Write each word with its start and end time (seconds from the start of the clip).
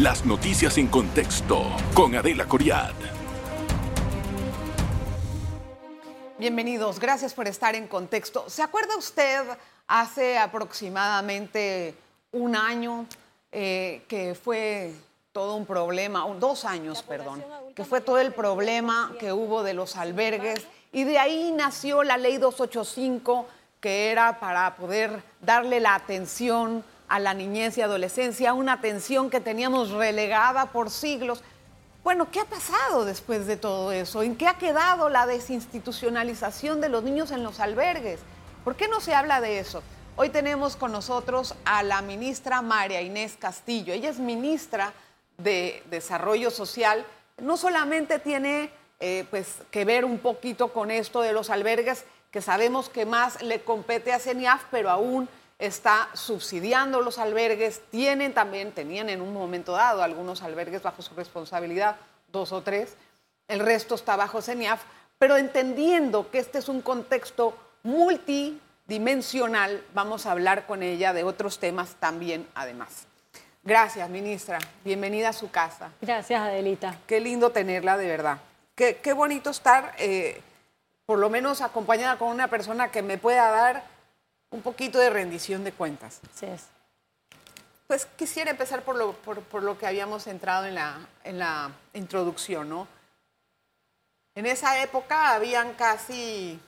Las 0.00 0.26
noticias 0.26 0.76
en 0.76 0.88
contexto 0.88 1.74
con 1.94 2.14
Adela 2.14 2.44
Coriad. 2.44 2.92
Bienvenidos, 6.38 7.00
gracias 7.00 7.32
por 7.32 7.48
estar 7.48 7.74
en 7.74 7.88
contexto. 7.88 8.44
¿Se 8.50 8.62
acuerda 8.62 8.94
usted 8.98 9.42
hace 9.86 10.36
aproximadamente 10.36 11.94
un 12.32 12.56
año 12.56 13.06
eh, 13.50 14.02
que 14.06 14.34
fue 14.34 14.92
todo 15.32 15.54
un 15.54 15.64
problema, 15.64 16.26
dos 16.38 16.66
años, 16.66 17.02
perdón, 17.02 17.42
que 17.74 17.86
fue 17.86 18.02
todo 18.02 18.18
el 18.18 18.34
problema 18.34 19.14
que 19.18 19.32
hubo 19.32 19.62
de 19.62 19.72
los 19.72 19.96
albergues 19.96 20.66
y 20.92 21.04
de 21.04 21.18
ahí 21.18 21.54
nació 21.56 22.02
la 22.02 22.18
ley 22.18 22.36
285 22.36 23.46
que 23.80 24.10
era 24.10 24.40
para 24.40 24.76
poder 24.76 25.22
darle 25.40 25.80
la 25.80 25.94
atención 25.94 26.84
a 27.08 27.18
la 27.18 27.34
niñez 27.34 27.78
y 27.78 27.82
adolescencia, 27.82 28.54
una 28.54 28.74
atención 28.74 29.30
que 29.30 29.40
teníamos 29.40 29.90
relegada 29.90 30.66
por 30.66 30.90
siglos. 30.90 31.42
Bueno, 32.02 32.30
¿qué 32.30 32.40
ha 32.40 32.44
pasado 32.44 33.04
después 33.04 33.46
de 33.46 33.56
todo 33.56 33.92
eso? 33.92 34.22
¿En 34.22 34.36
qué 34.36 34.46
ha 34.46 34.58
quedado 34.58 35.08
la 35.08 35.26
desinstitucionalización 35.26 36.80
de 36.80 36.88
los 36.88 37.02
niños 37.02 37.30
en 37.30 37.42
los 37.42 37.60
albergues? 37.60 38.20
¿Por 38.64 38.76
qué 38.76 38.88
no 38.88 39.00
se 39.00 39.14
habla 39.14 39.40
de 39.40 39.58
eso? 39.58 39.82
Hoy 40.16 40.30
tenemos 40.30 40.76
con 40.76 40.92
nosotros 40.92 41.54
a 41.64 41.82
la 41.82 42.02
ministra 42.02 42.62
María 42.62 43.02
Inés 43.02 43.36
Castillo. 43.38 43.92
Ella 43.92 44.08
es 44.08 44.18
ministra 44.18 44.92
de 45.36 45.82
Desarrollo 45.90 46.50
Social. 46.50 47.04
No 47.42 47.56
solamente 47.56 48.18
tiene 48.18 48.70
eh, 48.98 49.26
pues, 49.30 49.56
que 49.70 49.84
ver 49.84 50.04
un 50.04 50.18
poquito 50.18 50.72
con 50.72 50.90
esto 50.90 51.20
de 51.20 51.32
los 51.32 51.50
albergues, 51.50 52.04
que 52.30 52.40
sabemos 52.40 52.88
que 52.88 53.04
más 53.04 53.42
le 53.42 53.62
compete 53.62 54.12
a 54.12 54.18
CENIAF, 54.18 54.62
pero 54.70 54.90
aún 54.90 55.28
está 55.58 56.08
subsidiando 56.14 57.00
los 57.00 57.18
albergues. 57.18 57.82
Tienen 57.90 58.34
también, 58.34 58.72
tenían 58.72 59.08
en 59.08 59.20
un 59.20 59.32
momento 59.32 59.72
dado 59.72 60.02
algunos 60.02 60.42
albergues 60.42 60.82
bajo 60.82 61.02
su 61.02 61.14
responsabilidad, 61.14 61.96
dos 62.28 62.52
o 62.52 62.62
tres. 62.62 62.96
El 63.48 63.60
resto 63.60 63.94
está 63.94 64.16
bajo 64.16 64.42
CENIAF, 64.42 64.82
pero 65.18 65.36
entendiendo 65.36 66.30
que 66.30 66.38
este 66.38 66.58
es 66.58 66.68
un 66.68 66.82
contexto 66.82 67.56
multi 67.82 68.60
dimensional, 68.86 69.84
vamos 69.94 70.26
a 70.26 70.32
hablar 70.32 70.66
con 70.66 70.82
ella 70.82 71.12
de 71.12 71.24
otros 71.24 71.58
temas 71.58 71.96
también, 71.98 72.46
además. 72.54 73.06
Gracias, 73.62 74.08
ministra. 74.10 74.58
Bienvenida 74.84 75.30
a 75.30 75.32
su 75.32 75.50
casa. 75.50 75.90
Gracias, 76.00 76.40
Adelita. 76.40 76.98
Qué 77.06 77.20
lindo 77.20 77.50
tenerla, 77.50 77.96
de 77.96 78.06
verdad. 78.06 78.38
Qué, 78.76 79.12
bonito 79.12 79.50
estar, 79.50 79.94
eh, 79.98 80.40
por 81.04 81.18
lo 81.18 81.30
menos 81.30 81.62
acompañada 81.62 82.18
con 82.18 82.28
una 82.28 82.48
persona 82.48 82.90
que 82.90 83.02
me 83.02 83.18
pueda 83.18 83.50
dar 83.50 83.95
un 84.50 84.62
poquito 84.62 84.98
de 84.98 85.10
rendición 85.10 85.64
de 85.64 85.72
cuentas. 85.72 86.20
Así 86.34 86.46
es. 86.46 86.66
Pues 87.86 88.06
quisiera 88.16 88.50
empezar 88.50 88.82
por 88.82 88.96
lo, 88.96 89.12
por, 89.12 89.62
lo 89.62 89.78
que 89.78 89.86
habíamos 89.86 90.26
entrado 90.26 90.66
en 90.66 90.74
la, 90.74 90.98
en 91.22 91.38
la 91.38 91.70
introducción, 91.94 92.68
¿no? 92.68 92.88
En 94.34 94.46
esa 94.46 94.82
época 94.82 95.34
habían 95.34 95.74
casi 95.74 96.60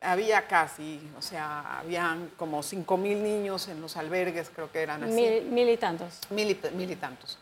había 0.00 0.46
casi, 0.46 1.00
o 1.18 1.22
sea, 1.22 1.78
habían 1.78 2.30
como 2.36 2.62
5 2.62 2.96
mil 2.96 3.22
niños 3.22 3.68
en 3.68 3.80
los 3.80 3.96
albergues, 3.96 4.50
creo 4.54 4.70
que 4.70 4.82
eran 4.82 5.02
así. 5.02 5.12
Mil, 5.12 5.68
y 5.68 5.76
tantos. 5.76 6.20
Mil 6.30 6.50
y, 6.50 6.96
tantos. 6.96 7.38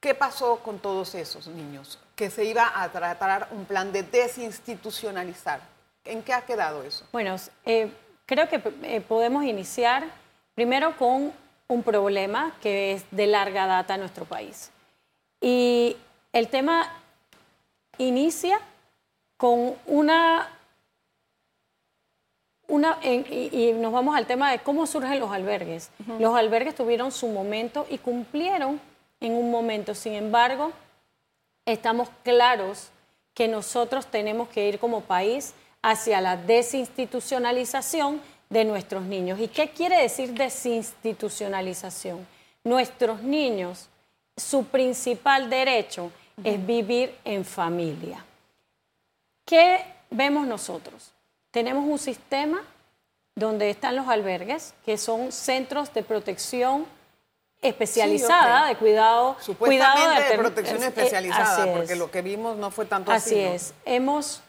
¿Qué 0.00 0.14
pasó 0.14 0.58
con 0.58 0.78
todos 0.78 1.14
esos 1.14 1.46
niños? 1.46 1.98
Que 2.14 2.30
se 2.30 2.44
iba 2.44 2.82
a 2.82 2.90
tratar 2.90 3.48
un 3.52 3.64
plan 3.64 3.92
de 3.92 4.02
desinstitucionalizar. 4.02 5.60
¿En 6.04 6.22
qué 6.22 6.32
ha 6.32 6.42
quedado 6.42 6.82
eso? 6.82 7.04
Bueno, 7.12 7.36
eh, 7.64 7.90
creo 8.26 8.48
que 8.48 8.60
eh, 8.82 9.00
podemos 9.00 9.44
iniciar 9.44 10.04
primero 10.54 10.96
con 10.96 11.32
un 11.68 11.82
problema 11.82 12.54
que 12.60 12.92
es 12.92 13.04
de 13.10 13.26
larga 13.26 13.66
data 13.66 13.94
en 13.94 14.00
nuestro 14.00 14.24
país. 14.24 14.70
Y 15.40 15.96
el 16.32 16.48
tema 16.48 16.92
inicia 17.98 18.60
con 19.36 19.74
una 19.86 20.50
una, 22.68 22.98
y, 23.04 23.72
nos 23.76 23.92
vamos 23.92 24.16
al 24.16 24.26
tema 24.26 24.50
de 24.50 24.58
cómo 24.58 24.86
surgen 24.86 25.20
los 25.20 25.30
albergues. 25.30 25.90
Los 26.18 26.34
albergues 26.36 26.74
tuvieron 26.74 27.12
su 27.12 27.28
momento 27.28 27.86
y 27.88 27.98
cumplieron 27.98 28.80
en 29.20 29.32
un 29.34 29.50
momento. 29.50 29.94
Sin 29.94 30.14
embargo, 30.14 30.72
estamos 31.64 32.08
claros 32.24 32.88
que 33.34 33.46
nosotros 33.48 34.06
tenemos 34.06 34.48
que 34.48 34.68
ir 34.68 34.78
como 34.78 35.02
país 35.02 35.54
hacia 35.86 36.20
la 36.20 36.36
desinstitucionalización 36.36 38.20
de 38.48 38.64
nuestros 38.64 39.04
niños. 39.04 39.38
¿Y 39.40 39.48
qué 39.48 39.70
quiere 39.70 40.00
decir 40.00 40.32
desinstitucionalización? 40.32 42.26
Nuestros 42.64 43.22
niños, 43.22 43.88
su 44.36 44.64
principal 44.64 45.50
derecho 45.50 46.10
es 46.42 46.64
vivir 46.64 47.14
en 47.24 47.44
familia. 47.44 48.24
¿Qué 49.44 49.84
vemos 50.10 50.46
nosotros? 50.46 51.12
tenemos 51.56 51.86
un 51.88 51.98
sistema 51.98 52.62
donde 53.34 53.70
están 53.70 53.96
los 53.96 54.08
albergues, 54.08 54.74
que 54.84 54.98
son 54.98 55.32
centros 55.32 55.90
de 55.94 56.02
protección 56.02 56.84
especializada, 57.62 58.66
de 58.66 58.76
cuidado. 58.76 59.38
Supuestamente 59.40 60.22
de, 60.22 60.36
protección 60.36 60.82
especializada, 60.82 61.72
porque 61.72 61.96
lo 61.96 62.10
que 62.10 62.20
vimos 62.20 62.58
no 62.58 62.70
fue 62.70 62.84
tanto 62.84 63.10
así. 63.10 63.30
Así 63.30 63.40
es. 63.40 63.74
Hemos, 63.86 64.42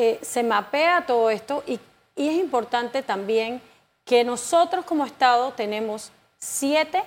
eh, 0.00 0.20
se 0.22 0.44
mapea 0.44 1.06
todo 1.06 1.28
esto 1.28 1.64
y, 1.66 1.80
es 2.14 2.34
importante 2.34 3.02
también 3.02 3.60
que 4.04 4.22
nosotros 4.22 4.84
como 4.84 5.04
Estado 5.04 5.52
tenemos 5.54 6.12
siete 6.38 7.02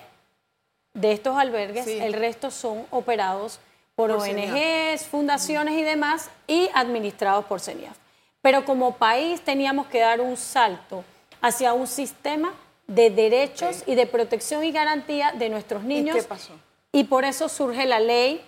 de 0.94 1.14
estos 1.14 1.38
albergues, 1.38 1.88
el 1.88 2.12
resto 2.12 2.52
son 2.52 2.86
operados 2.92 3.60
por, 3.96 4.12
ONGs, 4.12 5.06
fundaciones 5.10 5.76
y 5.76 5.84
demás, 5.84 6.30
y 6.48 6.70
administrados 6.74 7.46
por 7.46 7.62
CENIAF. 7.62 7.96
Pero 8.42 8.66
como 8.66 8.96
país 8.96 9.40
teníamos 9.40 9.88
que 9.88 10.00
dar 10.00 10.20
un 10.20 10.36
salto 10.36 11.06
hacia 11.42 11.72
un 11.72 11.88
sistema 11.88 12.54
de 12.88 13.10
derechos 13.10 13.84
y 13.86 13.96
de 13.96 14.06
protección 14.06 14.66
y 14.66 14.74
garantía 14.74 15.32
de 15.32 15.48
nuestros 15.48 15.84
niños. 15.84 16.18
¿Y 16.18 16.20
qué 16.20 16.28
pasó? 16.28 16.54
Y 16.92 17.06
por 17.06 17.24
eso 17.24 17.48
surge 17.48 17.86
la 17.86 18.02
ley 18.02 18.42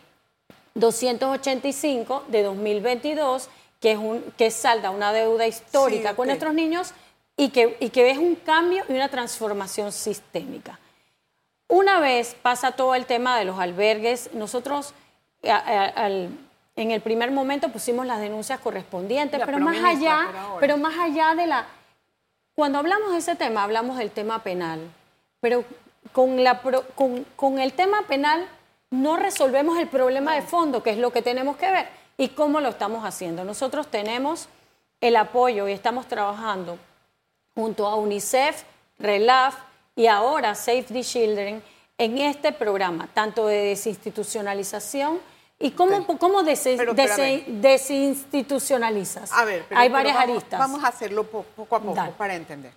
285 0.75 2.25
de 2.27 2.43
2022, 2.43 3.49
que, 3.83 3.91
es 3.91 3.97
un, 3.97 4.23
que 4.37 4.49
salda 4.49 4.91
una 4.91 5.11
deuda 5.11 5.45
histórica 5.45 6.15
con 6.15 6.27
nuestros 6.27 6.53
niños 6.53 6.93
y 7.35 7.49
que, 7.49 7.75
y 7.81 7.89
que 7.89 8.09
es 8.09 8.17
un 8.17 8.35
cambio 8.35 8.85
y 8.87 8.93
una 8.93 9.09
transformación 9.09 9.91
sistémica. 9.91 10.79
Una 11.67 11.99
vez 11.99 12.33
pasa 12.41 12.71
todo 12.71 12.95
el 12.95 13.05
tema 13.05 13.37
de 13.37 13.43
los 13.43 13.59
albergues, 13.59 14.29
nosotros 14.33 14.93
al 15.43 16.29
en 16.77 16.91
el 16.91 17.01
primer 17.01 17.31
momento 17.31 17.69
pusimos 17.69 18.05
las 18.05 18.21
denuncias 18.21 18.59
correspondientes, 18.61 19.41
pero, 19.45 19.59
más 19.59 19.83
allá, 19.83 20.29
pero 20.61 20.77
más 20.77 20.97
allá 20.97 21.35
de 21.35 21.45
la 21.45 21.67
cuando 22.55 22.79
hablamos 22.79 23.11
de 23.11 23.17
ese 23.17 23.35
tema, 23.35 23.63
hablamos 23.63 23.97
del 23.97 24.11
tema 24.11 24.43
penal, 24.43 24.79
pero 25.41 25.65
con, 26.13 26.41
la, 26.41 26.61
con, 26.95 27.25
con 27.35 27.59
el 27.59 27.73
tema 27.73 28.03
penal 28.03 28.47
no 28.91 29.17
resolvemos 29.17 29.77
el 29.77 29.87
problema 29.87 30.35
de 30.35 30.41
fondo, 30.41 30.81
que 30.81 30.91
es 30.91 30.97
lo 30.97 31.11
que 31.11 31.21
tenemos 31.21 31.57
que 31.57 31.69
ver 31.69 32.02
y 32.17 32.29
cómo 32.29 32.59
lo 32.59 32.69
estamos 32.69 33.05
haciendo. 33.05 33.43
Nosotros 33.43 33.87
tenemos 33.87 34.47
el 35.01 35.15
apoyo 35.15 35.67
y 35.67 35.71
estamos 35.71 36.07
trabajando 36.07 36.77
junto 37.55 37.87
a 37.87 37.95
UNICEF, 37.95 38.63
RELAF 38.99 39.55
y 39.95 40.07
ahora 40.07 40.55
Save 40.55 40.83
the 40.83 41.03
Children 41.03 41.63
en 41.97 42.17
este 42.17 42.51
programa, 42.51 43.07
tanto 43.13 43.47
de 43.47 43.65
desinstitucionalización 43.65 45.19
¿Y 45.63 45.71
cómo, 45.71 46.05
cómo 46.17 46.43
desinstitucionalizas? 46.43 49.31
A 49.31 49.45
ver, 49.45 49.65
hay 49.73 49.87
varias 49.87 50.17
aristas. 50.17 50.59
Vamos 50.59 50.83
a 50.83 50.89
hacerlo 50.89 51.23
poco 51.23 51.75
a 51.75 51.79
poco 51.79 52.11
para 52.17 52.35
entender. 52.35 52.73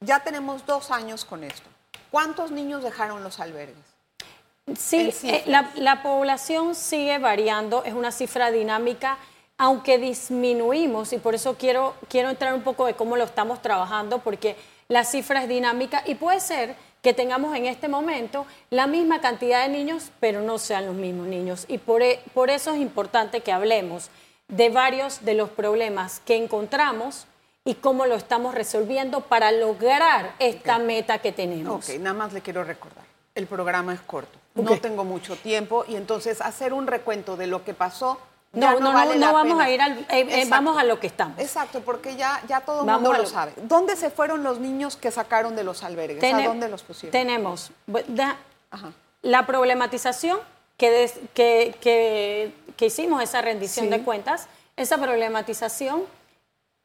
Ya 0.00 0.18
tenemos 0.20 0.66
dos 0.66 0.90
años 0.90 1.24
con 1.24 1.44
esto. 1.44 1.68
¿Cuántos 2.10 2.50
niños 2.50 2.82
dejaron 2.82 3.22
los 3.22 3.38
albergues? 3.38 3.84
Sí, 4.76 5.12
eh, 5.22 5.44
la, 5.46 6.02
población 6.02 6.74
sigue 6.74 7.18
variando, 7.18 7.84
es 7.84 7.94
una 7.94 8.12
cifra 8.12 8.50
dinámica, 8.50 9.18
aunque 9.56 9.98
disminuimos, 9.98 11.12
y 11.12 11.18
por 11.18 11.34
eso 11.34 11.56
quiero, 11.58 11.94
quiero 12.08 12.30
entrar 12.30 12.54
un 12.54 12.62
poco 12.62 12.86
de 12.86 12.94
cómo 12.94 13.16
lo 13.16 13.24
estamos 13.24 13.62
trabajando, 13.62 14.18
porque 14.18 14.56
la 14.88 15.04
cifra 15.04 15.42
es 15.42 15.48
dinámica 15.48 16.02
y 16.06 16.14
puede 16.14 16.40
ser 16.40 16.76
que 17.02 17.14
tengamos 17.14 17.56
en 17.56 17.66
este 17.66 17.88
momento 17.88 18.46
la 18.70 18.86
misma 18.86 19.20
cantidad 19.20 19.62
de 19.62 19.68
niños, 19.68 20.10
pero 20.20 20.40
no 20.42 20.58
sean 20.58 20.86
los 20.86 20.94
mismos 20.94 21.26
niños. 21.26 21.64
Y 21.68 21.78
por, 21.78 22.02
e, 22.02 22.20
por 22.34 22.50
eso 22.50 22.72
es 22.72 22.80
importante 22.80 23.40
que 23.40 23.52
hablemos 23.52 24.10
de 24.48 24.70
varios 24.70 25.24
de 25.24 25.34
los 25.34 25.50
problemas 25.50 26.20
que 26.24 26.36
encontramos 26.36 27.26
y 27.64 27.74
cómo 27.74 28.06
lo 28.06 28.14
estamos 28.14 28.54
resolviendo 28.54 29.20
para 29.20 29.52
lograr 29.52 30.34
esta 30.38 30.78
meta 30.78 31.18
que 31.18 31.32
tenemos. 31.32 31.88
Ok, 31.88 31.98
nada 31.98 32.14
más 32.14 32.32
le 32.32 32.40
quiero 32.40 32.64
recordar, 32.64 33.04
el 33.34 33.46
programa 33.46 33.92
es 33.92 34.00
corto, 34.00 34.38
no 34.62 34.80
tengo 34.80 35.04
mucho 35.04 35.36
tiempo 35.36 35.84
y 35.88 35.96
entonces 35.96 36.40
hacer 36.40 36.72
un 36.72 36.86
recuento 36.86 37.36
de 37.36 37.46
lo 37.46 37.64
que 37.64 37.74
pasó 37.74 38.18
no, 38.52 38.80
no, 38.80 38.92
no, 38.92 39.14
no, 39.14 39.32
vamos 39.32 39.60
a 39.60 39.70
ir 39.70 39.80
al, 39.80 39.98
eh, 39.98 40.06
eh, 40.08 40.46
vamos 40.48 40.78
a 40.78 40.84
lo 40.84 40.98
que 40.98 41.06
estamos. 41.06 41.38
Exacto, 41.38 41.80
porque 41.80 42.16
ya, 42.16 42.42
ya 42.48 42.60
todo 42.60 42.80
el 42.80 42.90
mundo 42.90 43.12
lo, 43.12 43.26
sabe. 43.26 43.52
¿Dónde 43.56 43.94
se 43.94 44.08
fueron 44.08 44.42
los 44.42 44.58
niños 44.58 44.96
que 44.96 45.10
sacaron 45.10 45.54
de 45.54 45.64
los 45.64 45.82
albergues? 45.82 46.32
¿A 46.32 46.42
dónde 46.42 46.68
los 46.68 46.82
pusieron? 46.82 47.12
Tenemos 47.12 47.70
la 49.22 49.46
problematización 49.46 50.38
que, 50.78 51.10
que, 51.34 52.52
que, 52.76 52.86
hicimos 52.86 53.22
esa 53.22 53.42
rendición 53.42 53.90
de 53.90 54.02
cuentas, 54.02 54.48
esa 54.76 54.96
problematización 54.96 56.04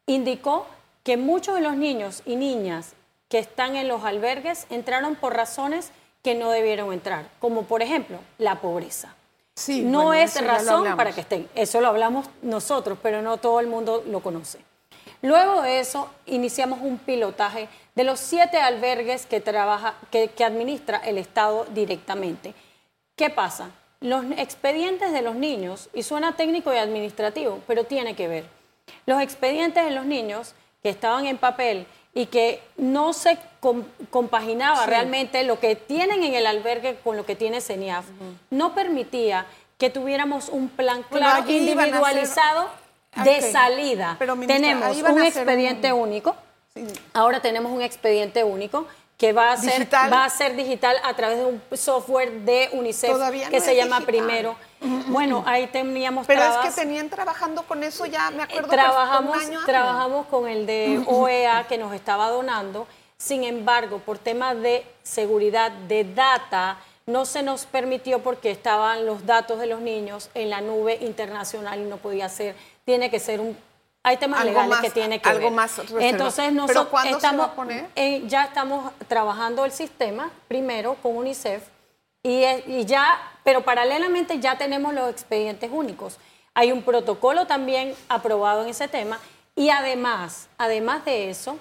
indicó 0.06 0.66
que 1.04 1.16
muchos 1.16 1.56
de 1.56 1.62
los 1.62 1.76
niños 1.76 2.24
y 2.26 2.36
niñas 2.36 2.94
que 3.30 3.40
están 3.40 3.76
en 3.76 3.88
los 3.88 4.04
albergues 4.04 4.66
entraron 4.70 5.16
por 5.16 5.36
razones 5.36 5.92
que 6.24 6.36
no 6.36 6.50
debieron 6.50 6.94
entrar, 6.94 7.30
como 7.40 7.64
por 7.64 7.82
ejemplo 7.82 8.18
la 8.38 8.62
pobreza. 8.62 9.14
Sí, 9.56 9.84
no 9.84 10.14
es 10.14 10.44
razón 10.44 10.96
para 10.98 11.12
que 11.12 11.22
estén. 11.22 11.48
Eso 11.54 11.80
lo 11.80 11.90
hablamos 11.90 12.28
nosotros, 12.42 12.98
pero 13.04 13.22
no 13.22 13.38
todo 13.38 13.60
el 13.60 13.68
mundo 13.68 14.04
lo 14.08 14.22
conoce. 14.22 14.60
Luego 15.22 15.62
de 15.62 15.80
eso, 15.80 16.10
iniciamos 16.26 16.80
un 16.82 16.98
pilotaje 16.98 17.70
de 17.96 18.04
los 18.04 18.20
siete 18.20 18.58
albergues 18.58 19.26
que, 19.26 19.40
trabaja, 19.40 19.94
que, 20.12 20.30
que 20.30 20.44
administra 20.44 20.98
el 20.98 21.18
Estado 21.18 21.66
directamente. 21.74 22.54
¿Qué 23.16 23.30
pasa? 23.30 23.70
Los 24.02 24.26
expedientes 24.38 25.14
de 25.14 25.22
los 25.22 25.36
niños, 25.36 25.90
y 25.94 26.04
suena 26.04 26.36
técnico 26.36 26.74
y 26.74 26.78
administrativo, 26.78 27.62
pero 27.68 27.86
tiene 27.86 28.16
que 28.16 28.28
ver. 28.28 28.46
Los 29.06 29.22
expedientes 29.22 29.86
de 29.86 29.92
los 29.92 30.06
niños 30.06 30.56
que 30.82 30.90
estaban 30.90 31.26
en 31.26 31.38
papel 31.38 31.88
y 32.14 32.28
que 32.28 32.62
no 32.78 33.14
se 33.14 33.38
compaginaba 34.10 34.86
realmente 34.86 35.44
lo 35.44 35.60
que 35.60 35.76
tienen 35.76 36.24
en 36.24 36.36
el 36.36 36.46
albergue 36.46 36.98
con 37.04 37.18
lo 37.18 37.26
que 37.26 37.36
tiene 37.36 37.62
CENIAF, 37.62 38.06
no 38.50 38.76
permitía 38.76 39.46
que 39.78 39.90
tuviéramos 39.90 40.50
un 40.50 40.70
plan 40.70 41.04
claro, 41.10 41.50
individualizado 41.50 42.70
de 43.24 43.42
salida. 43.42 44.18
tenemos 44.48 44.98
un 45.02 45.22
expediente 45.22 45.92
único, 45.92 46.36
ahora 47.14 47.42
tenemos 47.42 47.72
un 47.72 47.82
expediente 47.82 48.44
único 48.44 48.88
que 49.24 49.32
va 49.32 49.54
a, 49.54 49.58
ser, 49.58 49.88
va 50.12 50.26
a 50.26 50.30
ser 50.30 50.54
digital 50.54 50.98
a 51.02 51.14
través 51.14 51.38
de 51.38 51.46
un 51.46 51.62
software 51.78 52.42
de 52.42 52.68
UNICEF 52.74 53.50
que 53.50 53.62
se 53.62 53.74
llama 53.74 54.02
Primero. 54.02 54.58
Bueno, 55.08 55.46
ahí 55.48 55.68
teníamos 55.68 56.28
Pero 56.28 56.44
es 56.44 56.58
que 56.58 56.82
tenían 56.82 57.10
trabajando 57.10 57.64
con 57.64 57.86
eso 57.86 58.06
ya, 58.06 58.32
me 58.32 58.44
acuerdo. 58.44 58.68
Trabajamos, 58.68 59.38
trabajamos 59.66 60.28
con 60.28 60.50
el 60.50 60.66
de 60.66 61.02
OEA 61.06 61.66
que 61.70 61.78
nos 61.78 61.94
estaba 61.94 62.30
donando. 62.32 62.86
Sin 63.16 63.46
embargo, 63.46 64.00
por 64.00 64.18
temas 64.18 64.60
de 64.60 64.86
seguridad 65.04 65.72
de 65.72 66.04
data, 66.04 66.80
no 67.06 67.24
se 67.26 67.44
nos 67.44 67.66
permitió 67.66 68.20
porque 68.20 68.52
estaban 68.52 69.06
los 69.06 69.26
datos 69.26 69.58
de 69.58 69.68
los 69.68 69.80
niños 69.80 70.32
en 70.34 70.50
la 70.50 70.60
nube 70.60 70.98
internacional 71.00 71.80
y 71.80 71.86
no 71.86 71.96
podía 71.96 72.28
ser. 72.28 72.58
Tiene 72.84 73.10
que 73.10 73.22
ser 73.22 73.40
un 73.40 73.58
hay 74.04 74.18
temas 74.18 74.44
legales 74.44 74.80
que 74.80 74.90
tiene 74.90 75.20
que 75.20 75.30
algo 75.30 75.46
ver. 75.46 75.54
Más 75.54 75.80
Entonces 76.00 76.52
nosotros 76.52 77.06
estamos, 77.06 77.50
eh, 77.96 78.24
ya 78.28 78.44
estamos 78.44 78.92
trabajando 79.08 79.64
el 79.64 79.72
sistema 79.72 80.30
primero 80.50 80.96
con 81.02 81.16
UNICEF 81.16 81.64
y, 82.22 82.44
y, 82.68 82.86
ya, 82.86 83.18
pero 83.44 83.64
paralelamente 83.64 84.40
ya 84.40 84.58
tenemos 84.58 84.94
los 84.94 85.10
expedientes 85.10 85.70
únicos. 85.72 86.18
Hay 86.54 86.72
un 86.72 86.84
protocolo 86.84 87.48
también 87.48 87.96
aprobado 88.10 88.64
en 88.64 88.70
ese 88.70 88.88
tema 88.88 89.20
y 89.56 89.70
además, 89.70 90.50
además 90.58 91.06
de 91.06 91.30
eso, 91.30 91.58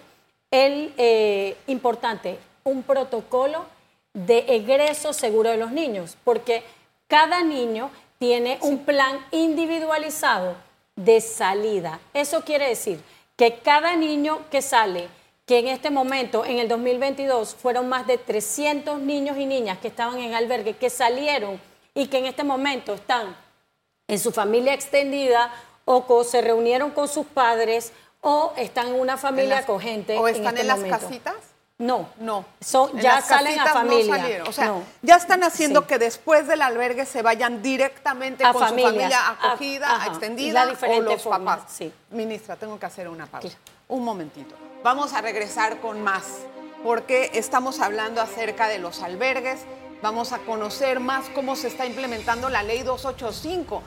el 0.50 0.92
eh, 0.96 1.56
importante, 1.66 2.38
un 2.64 2.82
protocolo 2.82 3.64
de 4.12 4.44
egreso 4.48 5.12
seguro 5.12 5.50
de 5.50 5.56
los 5.56 5.72
niños, 5.72 6.16
porque 6.24 6.62
cada 7.06 7.42
niño 7.42 7.90
tiene 8.18 8.58
un 8.62 8.84
plan 8.84 9.18
individualizado 9.30 10.54
de 10.96 11.20
salida. 11.20 12.00
Eso 12.14 12.42
quiere 12.42 12.68
decir 12.68 13.02
que 13.36 13.58
cada 13.58 13.96
niño 13.96 14.40
que 14.50 14.62
sale, 14.62 15.08
que 15.46 15.58
en 15.58 15.68
este 15.68 15.90
momento, 15.90 16.44
en 16.44 16.58
el 16.58 16.68
2022, 16.68 17.54
fueron 17.54 17.88
más 17.88 18.06
de 18.06 18.18
300 18.18 19.00
niños 19.00 19.36
y 19.36 19.46
niñas 19.46 19.78
que 19.78 19.88
estaban 19.88 20.18
en 20.18 20.34
albergue, 20.34 20.74
que 20.74 20.90
salieron 20.90 21.60
y 21.94 22.06
que 22.06 22.18
en 22.18 22.26
este 22.26 22.44
momento 22.44 22.94
están 22.94 23.36
en 24.08 24.18
su 24.18 24.32
familia 24.32 24.74
extendida 24.74 25.52
o 25.84 26.24
se 26.24 26.40
reunieron 26.40 26.90
con 26.90 27.08
sus 27.08 27.26
padres 27.26 27.92
o 28.20 28.52
están 28.56 28.88
en 28.88 28.94
una 28.94 29.16
familia 29.16 29.58
acogente. 29.58 30.16
¿O 30.16 30.28
están 30.28 30.56
en, 30.56 30.70
este 30.70 30.88
las 30.88 31.00
casitas? 31.00 31.34
No, 31.82 32.08
no. 32.20 32.44
ya 32.94 33.20
salen 33.20 33.58
a 33.58 33.66
familia. 33.66 34.44
O 34.46 34.52
sea, 34.52 34.74
ya 35.02 35.16
están 35.16 35.42
haciendo 35.42 35.84
que 35.84 35.98
después 35.98 36.46
del 36.46 36.62
albergue 36.62 37.04
se 37.06 37.22
vayan 37.22 37.60
directamente 37.60 38.44
con 38.44 38.52
su 38.52 38.60
familia 38.60 39.30
acogida, 39.30 40.06
extendida 40.06 40.62
o 40.62 41.00
los 41.00 41.22
papás. 41.24 41.62
Sí. 41.66 41.92
Ministra, 42.10 42.54
tengo 42.54 42.78
que 42.78 42.86
hacer 42.86 43.08
una 43.08 43.26
pausa. 43.26 43.58
Un 43.88 44.04
momentito. 44.04 44.54
Vamos 44.84 45.12
a 45.12 45.22
regresar 45.22 45.80
con 45.80 46.02
más, 46.02 46.22
porque 46.84 47.32
estamos 47.34 47.80
hablando 47.80 48.20
acerca 48.20 48.68
de 48.68 48.78
los 48.78 49.02
albergues. 49.02 49.62
Vamos 50.02 50.32
a 50.32 50.38
conocer 50.38 51.00
más 51.00 51.30
cómo 51.30 51.56
se 51.56 51.66
está 51.66 51.84
implementando 51.84 52.48
la 52.48 52.62
ley 52.62 52.84
285. 52.84 53.82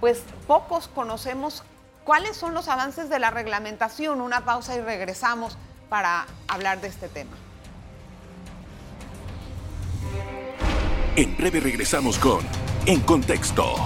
Pues 0.00 0.22
pocos 0.46 0.88
conocemos 0.88 1.62
cuáles 2.04 2.38
son 2.38 2.54
los 2.54 2.68
avances 2.68 3.10
de 3.10 3.18
la 3.18 3.30
reglamentación. 3.30 4.22
Una 4.22 4.46
pausa 4.46 4.74
y 4.76 4.80
regresamos 4.80 5.58
para 5.88 6.26
hablar 6.48 6.80
de 6.80 6.88
este 6.88 7.08
tema. 7.08 7.36
En 11.16 11.36
breve 11.36 11.60
regresamos 11.60 12.18
con 12.18 12.44
En 12.86 13.00
Contexto. 13.00 13.76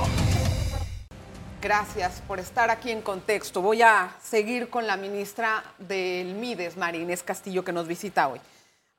Gracias 1.60 2.22
por 2.26 2.38
estar 2.38 2.70
aquí 2.70 2.90
en 2.90 3.02
Contexto. 3.02 3.60
Voy 3.60 3.82
a 3.82 4.14
seguir 4.22 4.70
con 4.70 4.86
la 4.86 4.96
ministra 4.96 5.64
del 5.78 6.34
MIDES, 6.34 6.76
Marínez 6.76 7.22
Castillo, 7.22 7.64
que 7.64 7.72
nos 7.72 7.88
visita 7.88 8.28
hoy. 8.28 8.40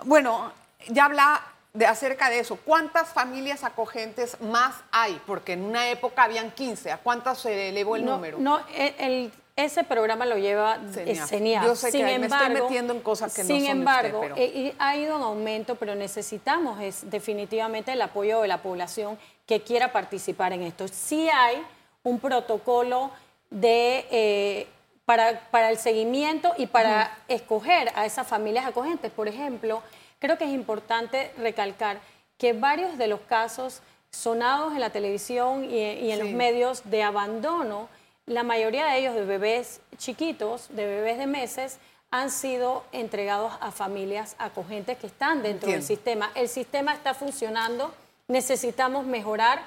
Bueno, 0.05 0.51
ya 0.89 1.05
habla 1.05 1.41
de 1.73 1.85
acerca 1.85 2.29
de 2.29 2.39
eso. 2.39 2.57
¿Cuántas 2.57 3.09
familias 3.09 3.63
acogentes 3.63 4.39
más 4.41 4.75
hay? 4.91 5.21
Porque 5.25 5.53
en 5.53 5.63
una 5.63 5.89
época 5.89 6.23
habían 6.23 6.51
15. 6.51 6.91
¿A 6.91 6.97
cuántas 6.97 7.39
se 7.39 7.69
elevó 7.69 7.95
el 7.95 8.05
número? 8.05 8.37
No, 8.39 8.59
el, 8.75 9.31
ese 9.65 9.83
programa 9.83 10.25
lo 10.25 10.37
lleva 10.37 10.79
CENIAF. 10.93 11.65
Yo 11.65 11.75
sé 11.75 11.91
sin 11.91 12.05
que 12.05 12.13
embargo, 12.13 12.35
me 12.37 12.53
estoy 12.53 12.63
metiendo 12.63 12.93
en 12.93 13.01
cosas 13.01 13.33
que 13.33 13.43
no 13.43 13.49
son 13.49 13.65
embargo, 13.65 14.21
usted, 14.21 14.33
eh, 14.37 14.75
ha 14.79 14.95
ido 14.95 15.17
en 15.17 15.23
aumento, 15.23 15.75
pero 15.75 15.95
necesitamos 15.95 16.81
es 16.81 17.09
definitivamente 17.09 17.91
el 17.91 18.01
apoyo 18.01 18.41
de 18.41 18.47
la 18.47 18.61
población 18.61 19.17
que 19.45 19.61
quiera 19.61 19.91
participar 19.91 20.53
en 20.53 20.63
esto. 20.63 20.87
Sí 20.87 21.29
hay 21.29 21.61
un 22.03 22.19
protocolo 22.19 23.11
de 23.49 24.05
eh, 24.11 24.67
para, 25.05 25.39
para, 25.51 25.71
el 25.71 25.77
seguimiento 25.77 26.53
y 26.57 26.67
para 26.67 27.17
escoger 27.27 27.91
a 27.95 28.05
esas 28.05 28.27
familias 28.27 28.65
acogentes. 28.65 29.11
Por 29.11 29.27
ejemplo, 29.27 29.81
creo 30.19 30.37
que 30.37 30.45
es 30.45 30.51
importante 30.51 31.31
recalcar 31.37 31.99
que 32.37 32.53
varios 32.53 32.97
de 32.97 33.07
los 33.07 33.19
casos 33.21 33.81
sonados 34.11 34.73
en 34.73 34.79
la 34.79 34.89
televisión 34.89 35.65
y, 35.65 36.11
en 36.11 36.19
los 36.19 36.29
medios 36.29 36.89
de 36.89 37.03
abandono 37.03 37.89
la 38.29 38.43
mayoría 38.43 38.85
de 38.85 38.99
ellos 38.99 39.15
de 39.15 39.25
bebés 39.25 39.81
chiquitos, 39.97 40.67
de 40.69 40.85
bebés 40.85 41.17
de 41.17 41.27
meses, 41.27 41.79
han 42.11 42.31
sido 42.31 42.83
entregados 42.91 43.53
a 43.59 43.71
familias 43.71 44.35
acogentes 44.37 44.97
que 44.97 45.07
están 45.07 45.41
dentro 45.43 45.69
del 45.69 45.83
sistema. 45.83 46.31
El 46.35 46.47
sistema 46.47 46.93
está 46.93 47.13
funcionando, 47.13 47.91
necesitamos 48.27 49.05
mejorar 49.05 49.61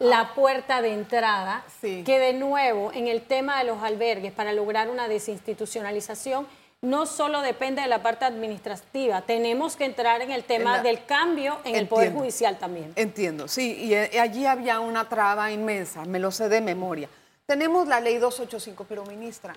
la 0.00 0.34
puerta 0.34 0.82
de 0.82 0.92
entrada, 0.92 1.64
que 1.80 2.18
de 2.18 2.32
nuevo 2.32 2.92
en 2.92 3.06
el 3.06 3.22
tema 3.22 3.58
de 3.58 3.64
los 3.64 3.82
albergues, 3.82 4.32
para 4.32 4.52
lograr 4.52 4.90
una 4.90 5.06
desinstitucionalización, 5.06 6.46
no 6.82 7.06
solo 7.06 7.40
depende 7.40 7.80
de 7.80 7.88
la 7.88 8.02
parte 8.02 8.24
administrativa, 8.24 9.22
tenemos 9.22 9.76
que 9.76 9.84
entrar 9.84 10.20
en 10.20 10.32
el 10.32 10.44
tema 10.44 10.82
del 10.82 11.04
cambio 11.06 11.58
en 11.64 11.76
el 11.76 11.86
Poder 11.86 12.12
Judicial 12.12 12.58
también. 12.58 12.92
Entiendo, 12.96 13.48
sí, 13.48 13.76
y 13.80 13.94
eh, 13.94 14.20
allí 14.20 14.46
había 14.46 14.80
una 14.80 15.08
traba 15.08 15.50
inmensa, 15.50 16.04
me 16.04 16.18
lo 16.18 16.30
sé 16.30 16.48
de 16.48 16.60
memoria. 16.60 17.08
Tenemos 17.46 17.86
la 17.86 18.00
ley 18.00 18.16
285, 18.16 18.86
pero 18.88 19.04
ministra, 19.04 19.54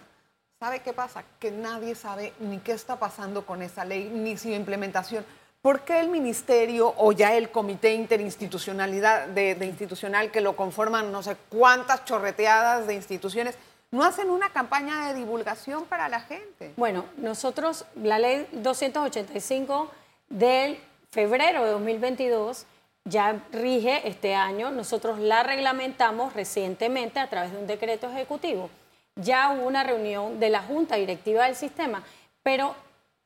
¿sabe 0.60 0.82
qué 0.82 0.92
pasa? 0.92 1.24
Que 1.40 1.52
nadie 1.52 1.96
sabe 1.96 2.34
ni 2.40 2.60
qué 2.60 2.74
está 2.74 3.00
pasando 3.00 3.46
con 3.46 3.62
esa 3.62 3.86
ley, 3.86 4.10
ni 4.14 4.38
su 4.38 4.50
implementación. 4.50 5.26
¿Por 5.62 5.82
qué 5.82 6.00
el 6.00 6.10
ministerio 6.10 6.94
o 6.98 7.14
ya 7.14 7.34
el 7.36 7.50
comité 7.50 7.94
interinstitucionalidad 7.94 9.28
de, 9.28 9.58
institucional 9.66 10.32
que 10.32 10.42
lo 10.42 10.56
conforman 10.56 11.12
no 11.12 11.24
sé 11.24 11.38
cuántas 11.50 12.06
chorreteadas 12.06 12.88
de 12.88 12.94
instituciones 12.94 13.56
no 13.92 14.04
hacen 14.04 14.30
una 14.30 14.52
campaña 14.52 15.08
de 15.08 15.14
divulgación 15.14 15.86
para 15.86 16.10
la 16.10 16.20
gente? 16.20 16.74
Bueno, 16.76 17.06
nosotros 17.18 17.86
la 17.96 18.20
ley 18.20 18.48
285 18.52 19.90
del 20.30 20.78
febrero 21.12 21.64
de 21.64 21.72
2022 21.72 22.66
ya 23.08 23.42
rige 23.52 24.08
este 24.08 24.36
año, 24.36 24.72
nosotros 24.72 25.20
la 25.20 25.44
reglamentamos 25.44 26.34
recientemente 26.34 27.20
a 27.20 27.30
través 27.30 27.52
de 27.52 27.58
un 27.58 27.68
decreto 27.68 28.10
ejecutivo. 28.10 28.70
Ya 29.16 29.52
hubo 29.52 29.66
una 29.66 29.84
reunión 29.84 30.40
de 30.40 30.50
la 30.50 30.62
Junta 30.62 30.96
Directiva 30.96 31.46
del 31.46 31.56
Sistema, 31.56 32.04
pero 32.44 32.76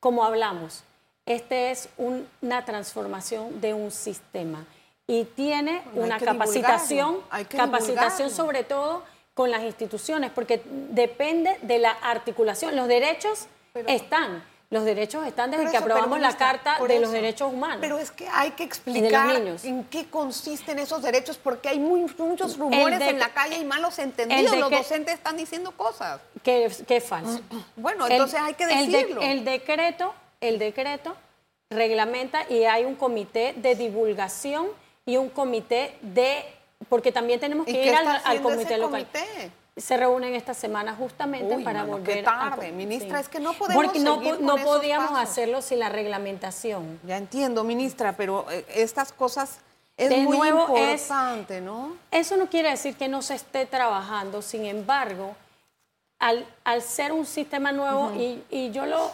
como 0.00 0.24
hablamos, 0.24 0.84
este 1.26 1.70
es 1.70 1.88
una 1.96 2.64
transformación 2.64 3.60
de 3.60 3.74
un 3.74 3.90
sistema 3.90 4.64
y 5.06 5.24
tiene 5.24 5.82
una 5.94 6.18
capacitación, 6.18 7.18
capacitación 7.48 8.30
sobre 8.30 8.64
todo 8.64 9.02
con 9.34 9.50
las 9.50 9.62
instituciones, 9.62 10.30
porque 10.30 10.62
depende 10.90 11.56
de 11.62 11.78
la 11.78 11.90
articulación. 11.90 12.76
Los 12.76 12.88
derechos 12.88 13.46
están, 13.86 14.42
Los 14.72 14.86
derechos 14.86 15.26
están 15.26 15.50
desde 15.50 15.70
que 15.70 15.76
aprobamos 15.76 16.18
la 16.18 16.34
Carta 16.34 16.78
de 16.88 16.98
los 16.98 17.12
Derechos 17.12 17.52
Humanos. 17.52 17.76
Pero 17.82 17.98
es 17.98 18.10
que 18.10 18.26
hay 18.28 18.52
que 18.52 18.64
explicar 18.64 19.30
en 19.64 19.84
qué 19.84 20.08
consisten 20.08 20.78
esos 20.78 21.02
derechos, 21.02 21.36
porque 21.36 21.68
hay 21.68 21.78
muchos 21.78 22.56
rumores 22.56 22.98
en 23.02 23.18
la 23.18 23.28
calle 23.34 23.58
y 23.58 23.64
malos 23.64 23.98
entendidos. 23.98 24.56
Los 24.56 24.70
docentes 24.70 25.12
están 25.12 25.36
diciendo 25.36 25.72
cosas. 25.72 26.22
Que, 26.42 26.64
es 26.64 27.04
falso. 27.04 27.40
Bueno, 27.76 28.08
entonces 28.08 28.40
hay 28.40 28.54
que 28.54 28.66
decirlo. 28.66 29.20
El, 29.20 29.44
decreto, 29.44 30.14
el 30.40 30.58
decreto 30.58 31.14
reglamenta 31.68 32.46
y 32.48 32.64
hay 32.64 32.84
un 32.84 32.94
comité 32.94 33.52
de 33.56 33.74
divulgación 33.74 34.68
y 35.04 35.18
un 35.18 35.28
comité 35.28 35.98
de... 36.00 36.44
Porque 36.88 37.12
también 37.12 37.40
tenemos 37.40 37.66
que 37.66 37.84
ir 37.84 37.94
al, 37.94 38.40
comité 38.40 38.78
local. 38.78 39.06
Comité? 39.12 39.50
Se 39.76 39.96
reúnen 39.96 40.34
esta 40.34 40.52
semana 40.52 40.94
justamente 40.94 41.58
para 41.60 41.84
volver 41.84 42.18
qué 42.18 42.22
tarde, 42.22 42.72
ministra, 42.72 43.20
es 43.20 43.28
que 43.28 43.40
no 43.40 43.54
podemos 43.54 43.82
Porque 43.82 44.00
no, 44.00 44.20
no 44.38 44.56
podíamos 44.58 45.18
hacerlo 45.18 45.62
sin 45.62 45.78
la 45.78 45.88
reglamentación. 45.88 47.00
Ya 47.06 47.16
entiendo, 47.16 47.64
ministra, 47.64 48.14
pero 48.14 48.46
eh, 48.50 48.66
estas 48.74 49.12
cosas 49.12 49.60
es 49.96 50.24
muy 50.24 50.48
importante, 50.48 51.60
¿no? 51.60 51.96
Eso 52.10 52.36
no 52.36 52.48
quiere 52.48 52.70
decir 52.70 52.96
que 52.96 53.08
no 53.08 53.22
se 53.22 53.34
esté 53.34 53.64
trabajando, 53.64 54.42
sin 54.42 54.66
embargo, 54.66 55.34
al, 56.18 56.46
al 56.64 56.82
ser 56.82 57.12
un 57.12 57.24
sistema 57.24 57.72
nuevo, 57.72 58.12
y, 58.14 58.44
y, 58.50 58.70
yo 58.72 58.86
lo 58.86 59.10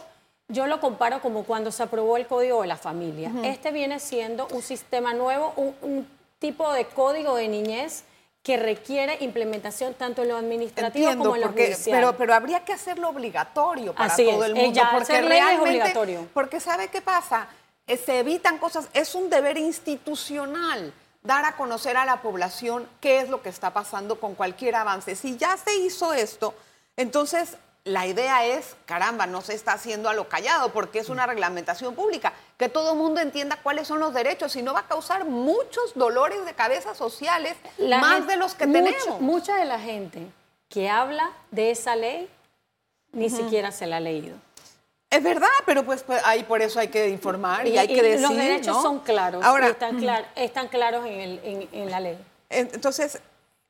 yo 0.50 0.66
lo 0.66 0.80
comparo 0.80 1.20
como 1.20 1.44
cuando 1.44 1.70
se 1.70 1.82
aprobó 1.82 2.16
el 2.16 2.26
Código 2.26 2.62
de 2.62 2.68
la 2.68 2.78
Familia. 2.78 3.30
Este 3.44 3.70
viene 3.70 4.00
siendo 4.00 4.48
un 4.50 4.62
sistema 4.62 5.12
nuevo, 5.12 5.52
un, 5.56 5.74
un 5.82 6.08
tipo 6.38 6.72
de 6.72 6.86
código 6.86 7.36
de 7.36 7.48
niñez 7.48 8.04
que 8.48 8.56
requiere 8.56 9.18
implementación 9.20 9.92
tanto 9.92 10.22
en 10.22 10.28
lo 10.28 10.38
administrativo 10.38 11.10
como 11.18 11.34
en 11.34 11.42
lo 11.42 11.48
judicial. 11.48 11.98
Pero, 11.98 12.16
pero 12.16 12.32
habría 12.32 12.64
que 12.64 12.72
hacerlo 12.72 13.10
obligatorio 13.10 13.94
para 13.94 14.16
todo 14.16 14.42
el 14.42 14.54
mundo. 14.54 14.80
porque 14.90 15.20
realmente, 15.20 15.68
obligatorio. 15.68 16.26
Porque 16.32 16.58
¿sabe 16.58 16.88
qué 16.88 17.02
pasa? 17.02 17.46
Eh, 17.86 17.98
se 17.98 18.20
evitan 18.20 18.56
cosas, 18.56 18.88
es 18.94 19.14
un 19.14 19.28
deber 19.28 19.58
institucional 19.58 20.94
dar 21.22 21.44
a 21.44 21.56
conocer 21.56 21.98
a 21.98 22.06
la 22.06 22.22
población 22.22 22.88
qué 23.02 23.20
es 23.20 23.28
lo 23.28 23.42
que 23.42 23.50
está 23.50 23.74
pasando 23.74 24.18
con 24.18 24.34
cualquier 24.34 24.76
avance. 24.76 25.14
Si 25.14 25.36
ya 25.36 25.54
se 25.58 25.76
hizo 25.76 26.14
esto, 26.14 26.54
entonces 26.96 27.58
la 27.84 28.06
idea 28.06 28.46
es, 28.46 28.76
caramba, 28.86 29.26
no 29.26 29.42
se 29.42 29.52
está 29.52 29.74
haciendo 29.74 30.08
a 30.08 30.14
lo 30.14 30.30
callado 30.30 30.72
porque 30.72 31.00
es 31.00 31.10
una 31.10 31.26
reglamentación 31.26 31.94
pública, 31.94 32.32
que 32.58 32.68
todo 32.68 32.92
el 32.92 32.98
mundo 32.98 33.20
entienda 33.20 33.56
cuáles 33.62 33.86
son 33.86 34.00
los 34.00 34.12
derechos 34.12 34.54
y 34.56 34.62
no 34.62 34.74
va 34.74 34.80
a 34.80 34.88
causar 34.88 35.24
muchos 35.24 35.94
dolores 35.94 36.44
de 36.44 36.54
cabeza 36.54 36.94
sociales, 36.94 37.56
más 37.78 38.26
de 38.26 38.36
los 38.36 38.54
que 38.54 38.66
tenemos. 38.66 39.20
Mucha 39.20 39.56
de 39.56 39.64
la 39.64 39.78
gente 39.78 40.26
que 40.68 40.90
habla 40.90 41.30
de 41.52 41.70
esa 41.70 41.94
ley 41.94 42.28
ni 43.12 43.30
siquiera 43.30 43.70
se 43.70 43.86
la 43.86 43.98
ha 43.98 44.00
leído. 44.00 44.36
Es 45.08 45.22
verdad, 45.22 45.48
pero 45.64 45.84
pues, 45.84 46.02
pues, 46.02 46.20
ahí 46.26 46.42
por 46.42 46.60
eso 46.60 46.80
hay 46.80 46.88
que 46.88 47.08
informar 47.08 47.66
y, 47.66 47.78
hay 47.78 47.88
que 47.88 48.02
decir. 48.02 48.20
Los 48.20 48.36
derechos 48.36 48.82
son 48.82 48.98
claros, 49.00 49.42
Ahora, 49.42 49.68
están, 49.68 50.04
están 50.36 50.68
claros 50.68 51.06
en, 51.06 51.68
en, 51.72 51.90
la 51.90 52.00
ley. 52.00 52.18
Entonces, 52.50 53.18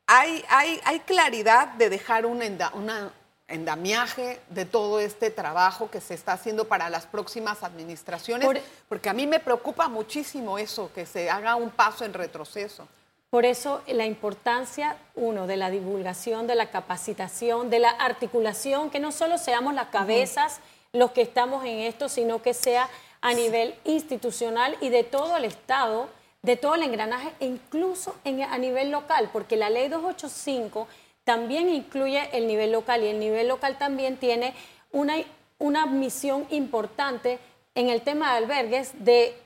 hay, 0.06 0.44
hay, 0.48 0.80
hay 0.84 0.98
claridad 1.00 1.68
de 1.74 1.90
dejar 1.90 2.26
una, 2.26 2.72
una, 2.74 3.12
endamiaje 3.48 4.40
de 4.50 4.66
todo 4.66 5.00
este 5.00 5.30
trabajo 5.30 5.90
que 5.90 6.00
se 6.00 6.14
está 6.14 6.32
haciendo 6.32 6.66
para 6.66 6.90
las 6.90 7.06
próximas 7.06 7.62
administraciones, 7.62 8.48
porque 8.88 9.08
a 9.08 9.14
mí 9.14 9.26
me 9.26 9.40
preocupa 9.40 9.88
muchísimo 9.88 10.58
eso, 10.58 10.92
que 10.94 11.06
se 11.06 11.30
haga 11.30 11.56
un 11.56 11.70
paso 11.70 12.04
en 12.04 12.12
retroceso. 12.12 12.86
Por 13.30 13.44
eso 13.44 13.82
la 13.86 14.06
importancia, 14.06 14.96
uno, 15.14 15.46
de 15.46 15.56
la 15.56 15.70
divulgación, 15.70 16.46
de 16.46 16.54
la 16.54 16.70
capacitación, 16.70 17.68
de 17.68 17.78
la 17.78 17.90
articulación, 17.90 18.90
que 18.90 19.00
no 19.00 19.12
solo 19.12 19.36
seamos 19.36 19.74
las 19.74 19.88
cabezas 19.88 20.60
los 20.92 21.10
que 21.10 21.22
estamos 21.22 21.64
en 21.64 21.80
esto, 21.80 22.08
sino 22.08 22.40
que 22.40 22.54
sea 22.54 22.88
a 23.20 23.34
nivel 23.34 23.74
institucional 23.84 24.76
y 24.80 24.88
de 24.88 25.04
todo 25.04 25.36
el 25.36 25.44
Estado, 25.44 26.08
de 26.42 26.56
todo 26.56 26.74
el 26.74 26.82
engranaje, 26.82 27.32
incluso 27.40 28.14
a 28.24 28.58
nivel 28.58 28.90
local, 28.90 29.28
porque 29.32 29.56
la 29.56 29.68
ley 29.68 29.88
285 29.88 30.86
también 31.28 31.68
incluye 31.68 32.26
el 32.32 32.46
nivel 32.46 32.72
local 32.72 33.02
y 33.02 33.08
el 33.08 33.18
nivel 33.18 33.48
local 33.48 33.76
también 33.76 34.16
tiene 34.16 34.54
una, 34.92 35.16
una 35.58 35.84
misión 35.84 36.46
importante 36.48 37.38
en 37.74 37.90
el 37.90 38.00
tema 38.00 38.32
de 38.32 38.38
albergues 38.38 38.92
de 39.04 39.36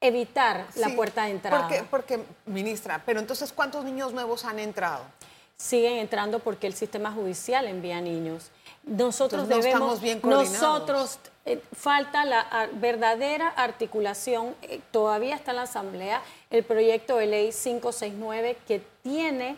evitar 0.00 0.68
la 0.76 0.90
puerta 0.90 1.24
de 1.24 1.30
entrada. 1.30 1.66
Porque, 1.66 1.82
porque, 1.90 2.24
ministra, 2.46 3.02
pero 3.04 3.18
entonces, 3.18 3.52
¿cuántos 3.52 3.84
niños 3.84 4.12
nuevos 4.12 4.44
han 4.44 4.60
entrado? 4.60 5.02
Siguen 5.56 5.94
entrando 5.94 6.38
porque 6.38 6.68
el 6.68 6.74
sistema 6.74 7.10
judicial 7.10 7.66
envía 7.66 8.00
niños. 8.00 8.52
Nosotros 8.84 9.48
debemos, 9.48 10.00
bien 10.00 10.20
nosotros 10.22 11.18
eh, 11.46 11.60
falta 11.72 12.24
la 12.26 12.68
verdadera 12.74 13.48
articulación. 13.48 14.54
Eh, 14.62 14.80
todavía 14.92 15.34
está 15.34 15.50
en 15.50 15.56
la 15.56 15.62
Asamblea 15.64 16.22
el 16.50 16.62
proyecto 16.62 17.16
de 17.16 17.26
ley 17.26 17.50
569 17.50 18.56
que 18.68 18.82
tiene 19.02 19.56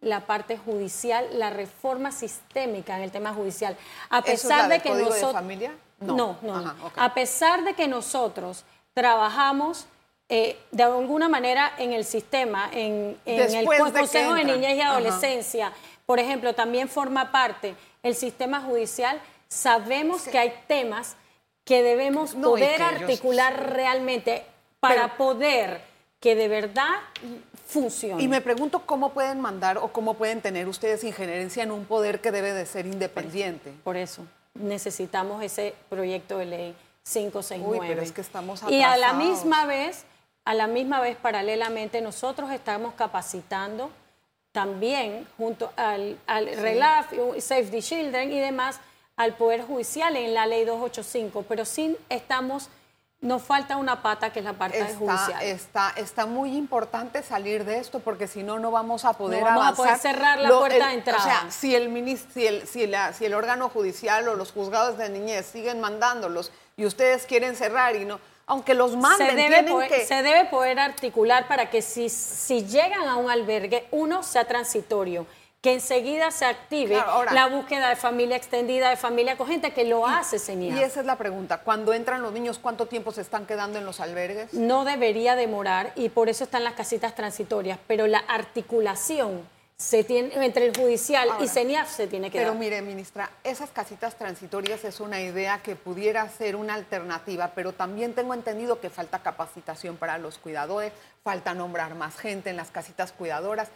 la 0.00 0.26
parte 0.26 0.56
judicial, 0.56 1.26
la 1.32 1.50
reforma 1.50 2.12
sistémica 2.12 2.96
en 2.96 3.02
el 3.02 3.10
tema 3.10 3.34
judicial. 3.34 3.76
A 4.10 4.22
pesar 4.22 4.68
de 4.68 4.80
que 4.80 4.90
nosotros 4.90 5.32
familia? 5.32 5.72
No, 6.00 6.38
no, 6.42 6.74
A 6.96 7.14
pesar 7.14 7.64
de 7.64 7.74
que 7.74 7.88
nosotros 7.88 8.64
trabajamos 8.94 9.86
eh, 10.28 10.58
de 10.70 10.82
alguna 10.82 11.28
manera 11.28 11.72
en 11.78 11.92
el 11.92 12.04
sistema, 12.04 12.68
en, 12.72 13.18
el 13.24 13.64
Consejo 13.64 14.34
de, 14.34 14.44
Niñez 14.44 14.76
y 14.76 14.80
Adolescencia, 14.80 15.72
por 16.06 16.20
ejemplo, 16.20 16.54
también 16.54 16.88
forma 16.88 17.32
parte 17.32 17.74
el 18.02 18.14
sistema 18.14 18.60
judicial, 18.60 19.20
sabemos 19.48 20.22
que 20.22 20.38
hay 20.38 20.54
temas 20.68 21.16
que 21.64 21.82
debemos 21.82 22.34
poder 22.34 22.80
articular 22.82 23.72
realmente 23.74 24.44
para 24.80 25.16
poder 25.16 25.87
que 26.20 26.34
de 26.34 26.48
verdad 26.48 26.94
funcione. 27.66 28.22
Y 28.22 28.28
me 28.28 28.40
pregunto 28.40 28.84
cómo 28.84 29.12
pueden 29.12 29.40
mandar 29.40 29.78
o 29.78 29.88
cómo 29.88 30.14
pueden 30.14 30.40
tener 30.40 30.68
ustedes 30.68 31.04
injerencia 31.04 31.62
en 31.62 31.70
un 31.70 31.84
poder 31.84 32.20
que 32.20 32.32
debe 32.32 32.52
de 32.52 32.66
ser 32.66 32.86
independiente. 32.86 33.72
Por 33.84 33.96
eso 33.96 34.26
necesitamos 34.54 35.42
ese 35.42 35.74
proyecto 35.88 36.38
de 36.38 36.46
ley 36.46 36.76
569. 37.04 37.78
Uy, 37.78 37.86
pero 37.86 38.02
es 38.02 38.12
que 38.12 38.20
estamos 38.20 38.62
Y 38.68 38.82
a 38.82 38.96
la 38.96 39.12
misma 39.12 39.66
vez, 39.66 40.04
a 40.44 40.54
la 40.54 40.66
misma 40.66 41.00
vez 41.00 41.16
paralelamente 41.16 42.00
nosotros 42.00 42.50
estamos 42.50 42.94
capacitando 42.94 43.90
también 44.52 45.26
junto 45.36 45.72
al, 45.76 46.18
al 46.26 46.46
RELAF, 46.46 47.12
Save 47.38 47.66
the 47.66 47.82
Children 47.82 48.32
y 48.32 48.40
demás 48.40 48.80
al 49.16 49.34
Poder 49.34 49.62
Judicial 49.62 50.16
en 50.16 50.32
la 50.32 50.46
ley 50.46 50.64
285, 50.64 51.44
pero 51.48 51.64
sí 51.64 51.96
estamos 52.08 52.70
nos 53.20 53.42
falta 53.42 53.76
una 53.76 54.00
pata 54.00 54.30
que 54.32 54.38
es 54.38 54.44
la 54.44 54.52
parte 54.52 54.80
judicial. 54.94 55.42
Está, 55.42 55.92
está 55.96 56.26
muy 56.26 56.56
importante 56.56 57.22
salir 57.22 57.64
de 57.64 57.78
esto 57.78 57.98
porque 57.98 58.28
si 58.28 58.44
no, 58.44 58.58
no 58.58 58.70
vamos 58.70 59.04
a 59.04 59.12
poder 59.14 59.40
no 59.40 59.46
vamos 59.46 59.66
a 59.66 59.72
poder 59.72 59.98
cerrar 59.98 60.38
la 60.38 60.50
puerta 60.50 60.88
de 60.88 60.94
entrada. 60.94 61.18
O 61.18 61.24
sea, 61.24 61.50
si 61.50 61.74
el, 61.74 62.18
si, 62.32 62.46
el, 62.46 62.66
si, 62.68 62.86
la, 62.86 63.12
si 63.12 63.24
el 63.24 63.34
órgano 63.34 63.68
judicial 63.70 64.28
o 64.28 64.34
los 64.34 64.52
juzgados 64.52 64.98
de 64.98 65.08
niñez 65.08 65.46
siguen 65.46 65.80
mandándolos 65.80 66.52
y 66.76 66.86
ustedes 66.86 67.26
quieren 67.26 67.56
cerrar 67.56 67.96
y 67.96 68.04
no, 68.04 68.20
aunque 68.46 68.74
los 68.74 68.96
manden, 68.96 69.30
se 69.30 69.34
debe, 69.34 69.88
que... 69.88 70.06
se 70.06 70.22
debe 70.22 70.44
poder 70.44 70.78
articular 70.78 71.48
para 71.48 71.70
que 71.70 71.82
si, 71.82 72.08
si 72.08 72.64
llegan 72.66 73.08
a 73.08 73.16
un 73.16 73.30
albergue, 73.30 73.88
uno 73.90 74.22
sea 74.22 74.46
transitorio 74.46 75.26
que 75.60 75.72
enseguida 75.72 76.30
se 76.30 76.44
active 76.44 77.02
la 77.32 77.48
búsqueda 77.48 77.88
de 77.88 77.96
familia 77.96 78.36
extendida, 78.36 78.90
de 78.90 78.96
familia 78.96 79.36
cogente, 79.36 79.72
que 79.72 79.84
lo 79.84 80.06
hace, 80.06 80.38
señor. 80.38 80.78
Y 80.78 80.82
esa 80.82 81.00
es 81.00 81.06
la 81.06 81.16
pregunta. 81.16 81.58
Cuando 81.58 81.92
entran 81.92 82.22
los 82.22 82.32
niños, 82.32 82.58
¿cuánto 82.60 82.86
tiempo 82.86 83.10
se 83.10 83.22
están 83.22 83.44
quedando 83.44 83.78
en 83.78 83.84
los 83.84 83.98
albergues? 83.98 84.54
No 84.54 84.84
debería 84.84 85.34
demorar 85.34 85.92
y 85.96 86.10
por 86.10 86.28
eso 86.28 86.44
están 86.44 86.62
las 86.62 86.74
casitas 86.74 87.14
transitorias, 87.16 87.78
pero 87.88 88.06
la 88.06 88.18
articulación 88.18 89.42
se 89.76 90.02
tiene, 90.02 90.32
entre 90.44 90.66
el 90.66 90.76
judicial 90.76 91.28
y 91.40 91.46
CENIAF 91.46 91.88
se 91.88 92.08
tiene 92.08 92.30
que 92.30 92.38
pero 92.38 92.50
dar. 92.50 92.58
Pero 92.58 92.70
mire, 92.70 92.82
ministra, 92.82 93.30
esas 93.44 93.70
casitas 93.70 94.16
transitorias 94.16 94.84
es 94.84 94.98
una 94.98 95.20
idea 95.20 95.60
que 95.62 95.76
pudiera 95.76 96.28
ser 96.28 96.56
una 96.56 96.74
alternativa, 96.74 97.52
pero 97.54 97.72
también 97.72 98.12
tengo 98.12 98.34
entendido 98.34 98.80
que 98.80 98.90
falta 98.90 99.20
capacitación 99.20 99.96
para 99.96 100.18
los 100.18 100.38
cuidadores, 100.38 100.92
falta 101.22 101.54
nombrar 101.54 101.94
más 101.94 102.16
gente 102.16 102.50
en 102.50 102.56
las 102.56 102.70
casitas 102.70 103.12
cuidadoras. 103.12 103.68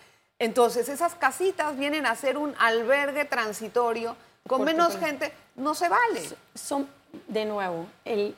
Entonces, 0.43 0.89
esas 0.89 1.15
casitas 1.15 1.79
vienen 1.79 2.05
a 2.05 2.17
ser 2.17 2.37
un 2.37 2.53
albergue 2.59 3.25
transitorio 3.25 4.17
con 4.49 4.65
menos 4.65 4.97
gente, 4.97 5.33
no 5.55 5.73
se 5.73 5.89
vale. 5.89 6.21
Son, 6.53 6.89
de 7.29 7.45
nuevo, 7.45 7.87
el, 8.05 8.35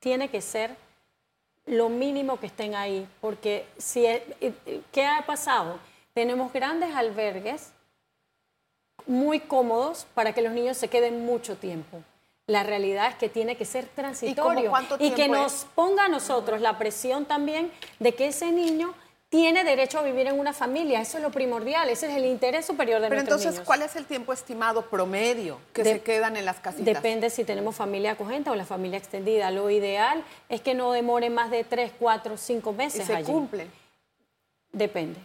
tiene 0.00 0.28
que 0.28 0.40
ser 0.40 0.74
lo 1.66 1.88
mínimo 1.90 2.40
que 2.40 2.46
estén 2.46 2.74
ahí, 2.74 3.06
porque 3.20 3.68
si, 3.78 4.04
eh, 4.04 4.36
eh, 4.40 4.82
¿qué 4.90 5.06
ha 5.06 5.24
pasado? 5.26 5.78
Tenemos 6.12 6.52
grandes 6.52 6.92
albergues 6.92 7.70
muy 9.06 9.38
cómodos 9.38 10.08
para 10.12 10.32
que 10.32 10.42
los 10.42 10.52
niños 10.52 10.76
se 10.76 10.88
queden 10.88 11.24
mucho 11.24 11.56
tiempo. 11.56 12.02
La 12.48 12.64
realidad 12.64 13.10
es 13.10 13.14
que 13.14 13.28
tiene 13.28 13.56
que 13.56 13.64
ser 13.64 13.86
transitorio 13.86 14.72
y, 14.98 15.06
y 15.06 15.10
que 15.12 15.28
nos 15.28 15.66
ponga 15.76 16.06
a 16.06 16.08
nosotros 16.08 16.60
la 16.60 16.78
presión 16.78 17.26
también 17.26 17.70
de 18.00 18.12
que 18.12 18.26
ese 18.26 18.50
niño 18.50 18.92
tiene 19.34 19.64
derecho 19.64 19.98
a 19.98 20.02
vivir 20.02 20.28
en 20.28 20.38
una 20.38 20.52
familia. 20.52 21.00
Eso 21.00 21.16
es 21.16 21.22
lo 21.24 21.32
primordial, 21.32 21.88
ese 21.88 22.06
es 22.08 22.16
el 22.16 22.24
interés 22.24 22.64
superior 22.64 23.00
de 23.00 23.08
Pero 23.08 23.22
nuestros 23.22 23.40
entonces, 23.40 23.66
¿cuál 23.66 23.82
es 23.82 23.96
el 23.96 24.04
tiempo 24.04 24.32
estimado 24.32 24.82
promedio 24.82 25.58
que 25.72 25.82
se 25.82 26.02
quedan 26.02 26.36
en 26.36 26.44
las 26.44 26.60
casitas? 26.60 26.84
Depende 26.84 27.30
si 27.30 27.42
tenemos 27.42 27.74
familia 27.74 28.12
acogente 28.12 28.50
o 28.50 28.54
la 28.54 28.64
familia 28.64 28.96
extendida. 28.96 29.50
Lo 29.50 29.70
ideal 29.70 30.22
es 30.48 30.60
que 30.60 30.74
no 30.74 30.92
demore 30.92 31.30
más 31.30 31.50
de 31.50 31.64
tres, 31.64 31.90
cuatro, 31.98 32.36
cinco 32.36 32.72
meses 32.72 33.10
¿Y 33.10 33.12
se 33.12 33.22
cumple? 33.24 33.66
Depende. 34.70 35.18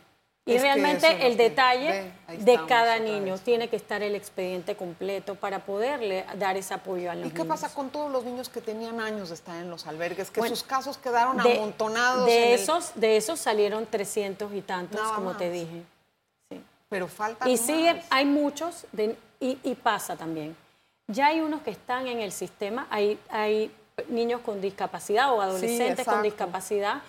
Y 0.45 0.57
realmente 0.57 1.27
el 1.27 1.37
detalle 1.37 2.11
de 2.27 2.59
cada 2.67 2.97
niño 2.97 3.37
tiene 3.37 3.69
que 3.69 3.75
estar 3.75 4.01
el 4.01 4.15
expediente 4.15 4.75
completo 4.75 5.35
para 5.35 5.59
poderle 5.59 6.25
dar 6.37 6.57
ese 6.57 6.73
apoyo 6.73 7.11
al 7.11 7.19
niño. 7.19 7.29
¿Y 7.29 7.33
qué 7.33 7.45
pasa 7.45 7.71
con 7.73 7.89
todos 7.89 8.11
los 8.11 8.23
niños 8.23 8.49
que 8.49 8.61
tenían 8.61 8.99
años 8.99 9.29
de 9.29 9.35
estar 9.35 9.55
en 9.61 9.69
los 9.69 9.85
albergues? 9.85 10.31
Que 10.31 10.47
sus 10.47 10.63
casos 10.63 10.97
quedaron 10.97 11.39
amontonados. 11.39 12.25
De 12.25 12.53
esos, 12.53 12.91
de 12.95 13.17
esos 13.17 13.39
salieron 13.39 13.85
300 13.85 14.53
y 14.53 14.61
tantos, 14.61 15.01
como 15.11 15.37
te 15.37 15.51
dije. 15.51 15.83
Pero 16.89 17.07
falta. 17.07 17.47
Y 17.47 17.57
siguen, 17.57 18.01
hay 18.09 18.25
muchos, 18.25 18.87
y, 19.39 19.75
pasa 19.75 20.15
también. 20.15 20.55
Ya 21.07 21.27
hay 21.27 21.41
unos 21.41 21.61
que 21.61 21.71
están 21.71 22.07
en 22.07 22.19
el 22.21 22.31
sistema, 22.31 22.87
hay, 22.89 23.19
hay 23.29 23.71
niños 24.07 24.41
con 24.41 24.61
discapacidad 24.61 25.31
o 25.33 25.41
adolescentes 25.41 26.05
con 26.05 26.23
discapacidad 26.23 27.01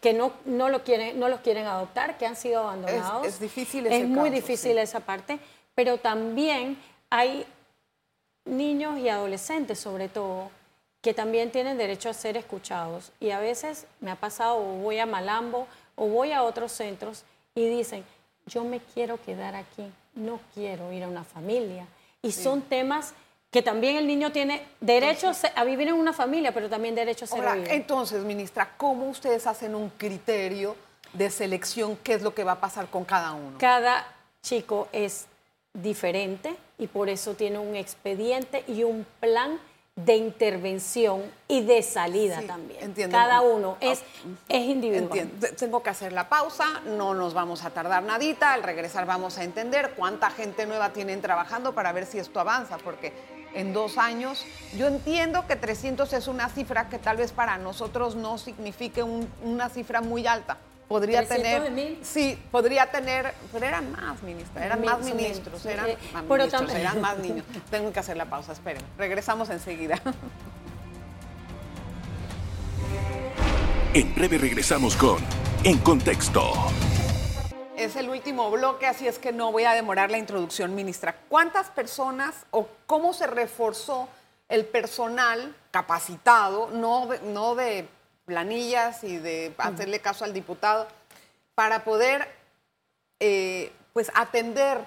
que, 0.00 0.12
no, 0.12 0.32
no, 0.44 0.68
lo 0.68 0.82
quieren, 0.82 1.18
no 1.18 1.28
los 1.28 1.40
quieren 1.40 1.66
adoptar, 1.66 2.16
que 2.16 2.26
han 2.26 2.36
sido 2.36 2.62
abandonados. 2.62 3.26
Es, 3.26 3.40
difícil 3.40 3.86
Es 3.86 4.06
muy 4.06 4.30
difícil 4.30 4.78
esa 4.78 5.00
parte, 5.00 5.38
pero 5.74 5.98
también 5.98 6.78
hay 7.10 7.46
niños 8.44 8.98
y 8.98 9.08
adolescentes, 9.08 9.78
sobre 9.78 10.08
todo, 10.08 10.50
que 11.02 11.12
también 11.14 11.50
tienen 11.50 11.76
derecho 11.76 12.08
a 12.08 12.14
ser 12.14 12.36
escuchados. 12.36 13.12
Y 13.20 13.30
a 13.30 13.40
veces 13.40 13.86
me 14.00 14.10
ha 14.10 14.16
pasado, 14.16 14.56
o 14.56 14.76
voy 14.76 14.98
a 14.98 15.06
Malambo, 15.06 15.66
o 15.96 16.06
voy 16.06 16.32
a 16.32 16.42
otros 16.42 16.72
centros, 16.72 17.24
y 17.54 17.68
dicen, 17.68 18.04
yo 18.46 18.64
me 18.64 18.80
quiero 18.80 19.20
quedar 19.22 19.54
aquí, 19.54 19.84
no 20.14 20.40
quiero 20.54 20.92
ir 20.92 21.04
a 21.04 21.08
una 21.08 21.24
familia. 21.24 21.86
Y 22.22 22.32
son 22.32 22.62
temas 22.62 23.14
que 23.50 23.62
también 23.62 23.96
el 23.96 24.06
niño 24.06 24.30
tiene 24.30 24.62
derecho 24.80 25.32
a 25.54 25.64
vivir 25.64 25.88
en 25.88 25.94
una 25.94 26.12
familia, 26.12 26.52
pero 26.52 26.68
también 26.68 26.94
derecho 26.94 27.24
a 27.24 27.28
ser 27.28 27.38
Ahora, 27.38 27.56
Entonces, 27.68 28.22
ministra, 28.24 28.74
¿cómo 28.76 29.08
ustedes 29.08 29.46
hacen 29.46 29.74
un 29.74 29.90
criterio 29.90 30.76
de 31.14 31.30
selección? 31.30 31.96
¿Qué 32.02 32.14
es 32.14 32.22
lo 32.22 32.34
que 32.34 32.44
va 32.44 32.52
a 32.52 32.60
pasar 32.60 32.88
con 32.88 33.04
cada 33.04 33.32
uno? 33.32 33.56
Cada 33.58 34.06
chico 34.42 34.88
es 34.92 35.26
diferente 35.72 36.56
y 36.78 36.88
por 36.88 37.08
eso 37.08 37.34
tiene 37.34 37.58
un 37.58 37.74
expediente 37.74 38.64
y 38.68 38.84
un 38.84 39.06
plan 39.20 39.58
de 39.96 40.14
intervención 40.14 41.22
y 41.48 41.62
de 41.62 41.82
salida 41.82 42.40
también. 42.46 42.84
Entiendo. 42.84 43.16
Cada 43.16 43.40
uno 43.40 43.78
es, 43.80 44.04
es 44.48 44.64
individual. 44.64 45.04
Entiendo. 45.04 45.48
Tengo 45.58 45.82
que 45.82 45.90
hacer 45.90 46.12
la 46.12 46.28
pausa, 46.28 46.82
no 46.86 47.14
nos 47.14 47.34
vamos 47.34 47.64
a 47.64 47.70
tardar 47.70 48.04
nadita, 48.04 48.52
al 48.52 48.62
regresar 48.62 49.06
vamos 49.06 49.38
a 49.38 49.44
entender 49.44 49.94
cuánta 49.96 50.30
gente 50.30 50.66
nueva 50.66 50.92
tienen 50.92 51.20
trabajando 51.20 51.74
para 51.74 51.90
ver 51.92 52.06
si 52.06 52.18
esto 52.18 52.38
avanza, 52.38 52.78
porque 52.78 53.12
en 53.54 53.72
dos 53.72 53.98
años. 53.98 54.44
Yo 54.76 54.86
entiendo 54.86 55.46
que 55.46 55.56
300 55.56 56.12
es 56.12 56.28
una 56.28 56.48
cifra 56.48 56.88
que 56.88 56.98
tal 56.98 57.16
vez 57.16 57.32
para 57.32 57.58
nosotros 57.58 58.14
no 58.14 58.38
signifique 58.38 59.02
una 59.02 59.68
cifra 59.68 60.00
muy 60.00 60.26
alta. 60.26 60.58
Podría 60.88 61.26
tener. 61.28 61.70
Mil? 61.70 61.98
Sí, 62.02 62.38
podría 62.50 62.90
tener. 62.90 63.34
Pero 63.52 63.66
eran 63.66 63.92
más, 63.92 64.22
ministra. 64.22 64.64
Eran 64.64 64.82
más 64.82 65.00
ministros. 65.00 65.66
Eran, 65.66 65.90
eh, 65.90 65.98
más 66.14 66.24
ministros, 66.24 66.74
eran 66.74 67.00
más 67.00 67.18
niños. 67.18 67.44
Tengo 67.70 67.92
que 67.92 68.00
hacer 68.00 68.16
la 68.16 68.24
pausa, 68.24 68.52
esperen. 68.52 68.82
Regresamos 68.96 69.50
enseguida. 69.50 70.00
En 73.94 74.14
breve 74.14 74.36
regresamos 74.36 74.94
con 74.96 75.16
En 75.64 75.78
Contexto. 75.78 76.52
Es 77.78 77.94
el 77.94 78.08
último 78.08 78.50
bloque, 78.50 78.86
así 78.86 79.06
es 79.06 79.20
que 79.20 79.32
no 79.32 79.52
voy 79.52 79.62
a 79.62 79.70
demorar 79.70 80.10
la 80.10 80.18
introducción, 80.18 80.74
ministra. 80.74 81.14
¿Cuántas 81.28 81.70
personas 81.70 82.34
o 82.50 82.66
cómo 82.86 83.14
se 83.14 83.28
reforzó 83.28 84.08
el 84.48 84.66
personal 84.66 85.54
capacitado, 85.70 86.70
no 86.70 87.06
de, 87.06 87.20
no 87.20 87.54
de 87.54 87.86
planillas 88.24 89.04
y 89.04 89.18
de 89.18 89.54
hacerle 89.58 90.00
caso 90.00 90.24
al 90.24 90.32
diputado, 90.32 90.88
para 91.54 91.84
poder 91.84 92.28
eh, 93.20 93.72
pues 93.92 94.10
atender 94.14 94.80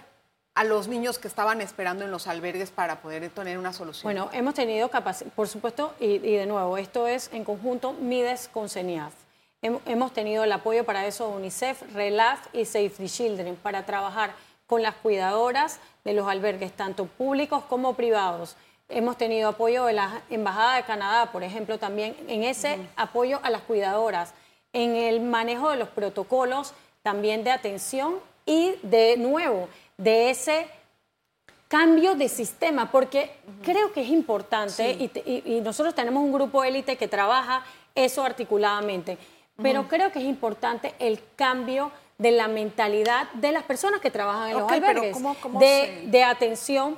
a 0.54 0.66
los 0.66 0.90
niños 0.90 1.18
que 1.18 1.30
estaban 1.30 1.62
esperando 1.62 2.04
en 2.04 2.12
los 2.12 2.28
albergues 2.28 2.72
para 2.72 3.02
poder 3.02 3.30
tener 3.30 3.58
una 3.58 3.72
solución? 3.72 4.04
Bueno, 4.04 4.30
hemos 4.34 4.54
tenido 4.54 4.90
capacidad, 4.90 5.32
por 5.32 5.48
supuesto, 5.48 5.96
y, 5.98 6.16
y, 6.16 6.36
de 6.36 6.46
nuevo, 6.46 6.78
esto 6.78 7.08
es 7.08 7.30
en 7.32 7.46
conjunto 7.46 7.94
MIDES 7.94 8.50
con 8.52 8.68
CENIAF. 8.68 9.14
Hemos 9.62 10.12
tenido 10.12 10.44
el 10.44 10.52
apoyo 10.52 10.84
para 10.86 11.06
eso 11.06 11.30
de 11.30 11.36
UNICEF, 11.36 11.94
RELAF 11.94 12.48
y 12.52 12.66
Save 12.66 12.90
the 12.90 13.08
Children 13.08 13.56
para 13.58 13.86
trabajar 13.86 14.34
con 14.66 14.82
las 14.82 14.96
cuidadoras 14.96 15.80
de 16.04 16.14
los 16.14 16.28
albergues, 16.28 16.72
tanto 16.72 17.06
públicos 17.06 17.64
como 17.70 17.94
privados. 17.94 18.56
Hemos 18.90 19.18
tenido 19.18 19.50
apoyo 19.50 19.86
de 19.86 19.94
la 19.94 20.24
Embajada 20.32 20.78
de 20.78 20.84
Canadá, 20.84 21.32
por 21.32 21.44
ejemplo, 21.44 21.78
también 21.78 22.16
en 22.28 22.44
ese 22.44 22.80
apoyo 22.96 23.40
a 23.44 23.52
las 23.52 23.62
cuidadoras, 23.62 24.34
en 24.74 24.96
el 24.96 25.22
manejo 25.22 25.70
de 25.70 25.78
los 25.78 25.90
protocolos 25.90 26.74
también 27.04 27.44
de 27.44 27.52
atención 27.52 28.16
y 28.48 28.74
de 28.82 29.16
nuevo, 29.18 29.70
de 29.96 30.32
ese 30.32 30.68
cambio 31.68 32.16
de 32.16 32.30
sistema, 32.30 32.92
porque 32.92 33.36
creo 33.62 33.94
que 33.94 34.02
es 34.02 34.10
importante 34.10 34.92
y, 34.92 35.12
y 35.46 35.62
nosotros 35.62 35.94
tenemos 35.94 36.24
un 36.24 36.34
grupo 36.34 36.64
élite 36.64 36.96
que 36.96 37.08
trabaja 37.08 37.64
eso 37.94 38.24
articuladamente 38.24 39.20
pero 39.62 39.88
creo 39.88 40.12
que 40.12 40.20
es 40.20 40.26
importante 40.26 40.94
el 41.00 41.22
cambio 41.36 41.92
de 42.18 42.32
la 42.32 42.48
mentalidad 42.48 43.32
de 43.34 43.52
las 43.52 43.64
personas 43.64 44.00
que 44.00 44.12
trabajan 44.12 44.52
en 44.52 44.60
los 44.60 44.72
albergues, 44.72 45.18
de, 46.12 46.24
atención, 46.24 46.98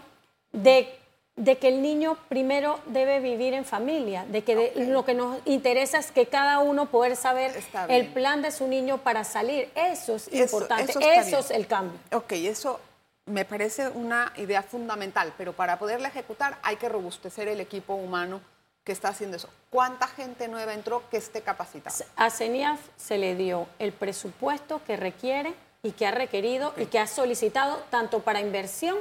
de, 0.52 1.00
que 1.38 1.68
el 1.70 1.82
niño 1.82 2.18
primero 2.28 2.82
debe 2.88 3.22
vivir 3.22 3.54
en 3.54 3.64
familia, 3.64 4.26
de 4.26 4.44
que 4.44 4.74
lo 4.76 5.06
que 5.06 5.14
nos 5.14 5.38
interesa 5.46 5.98
es 5.98 6.12
que 6.12 6.26
cada 6.26 6.60
uno 6.60 6.88
pueda 6.88 7.16
saber 7.16 7.54
el 7.88 8.08
plan 8.08 8.42
de 8.42 8.52
su 8.52 8.68
niño 8.68 8.98
para 8.98 9.24
salir. 9.24 9.72
Eso 9.76 10.16
es 10.16 10.28
importante, 10.34 10.92
eso, 10.92 11.40
es 11.40 11.52
el 11.52 11.68
cambio. 11.68 11.98
Ok, 12.12 12.34
eso 12.34 12.82
me 13.26 13.46
parece 13.46 13.88
una 13.88 14.34
idea 14.36 14.62
fundamental, 14.62 15.34
pero 15.38 15.54
para 15.54 15.80
poderla 15.80 16.10
ejecutar 16.10 16.58
hay 16.64 16.76
que 16.76 16.90
robustecer 16.90 17.48
el 17.48 17.62
equipo 17.62 17.94
humano 17.96 18.42
que 18.84 18.92
está 18.92 19.10
haciendo 19.10 19.38
eso. 19.38 19.50
¿Cuánta 19.70 20.08
gente 20.08 20.48
nueva 20.48 20.74
entró 20.74 21.04
que 21.10 21.18
esté 21.18 21.42
capacitada? 21.42 21.96
A 22.16 22.30
CENIAF 22.30 22.80
se 22.98 23.18
le 23.18 23.36
dio 23.36 23.68
el 23.80 23.94
presupuesto 23.94 24.82
que 24.86 24.98
requiere 24.98 25.54
y 25.82 25.92
que 25.92 26.06
ha 26.08 26.12
requerido 26.12 26.74
y 26.78 26.86
que 26.88 27.00
ha 27.00 27.08
solicitado 27.08 27.78
tanto 27.90 28.20
para 28.20 28.40
inversión 28.40 28.98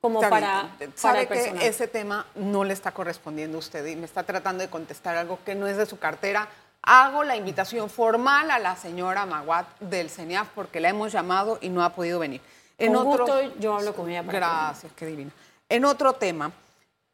como 0.00 0.20
para, 0.20 0.68
Sabe 0.94 1.26
que 1.26 1.66
ese 1.66 1.88
tema 1.88 2.26
no 2.34 2.64
le 2.64 2.72
está 2.72 2.92
correspondiendo 2.92 3.56
a 3.56 3.60
usted 3.60 3.84
y 3.86 3.96
me 3.96 4.04
está 4.04 4.22
tratando 4.22 4.62
de 4.62 4.70
contestar 4.70 5.16
algo 5.16 5.38
que 5.44 5.54
no 5.54 5.66
es 5.66 5.76
de 5.76 5.86
su 5.86 5.98
cartera. 5.98 6.48
Hago 6.82 7.24
la 7.24 7.34
invitación 7.34 7.90
formal 7.90 8.50
a 8.50 8.58
la 8.58 8.76
señora 8.76 9.26
Maguat 9.26 9.66
del 9.80 10.08
CENIAF 10.08 10.48
porque 10.54 10.80
la 10.80 10.90
hemos 10.90 11.10
llamado 11.12 11.58
y 11.60 11.70
no 11.70 11.82
ha 11.82 11.94
podido 11.94 12.20
venir. 12.20 12.40
En 12.78 12.92
con 12.92 13.06
otro, 13.06 13.24
gusto 13.24 13.58
yo 13.58 13.74
hablo 13.74 13.94
con 13.94 14.08
ella. 14.10 14.22
gracias, 14.22 14.92
qué 14.94 15.06
divina. 15.06 15.32
En 15.68 15.84
otro 15.84 16.12
tema, 16.12 16.52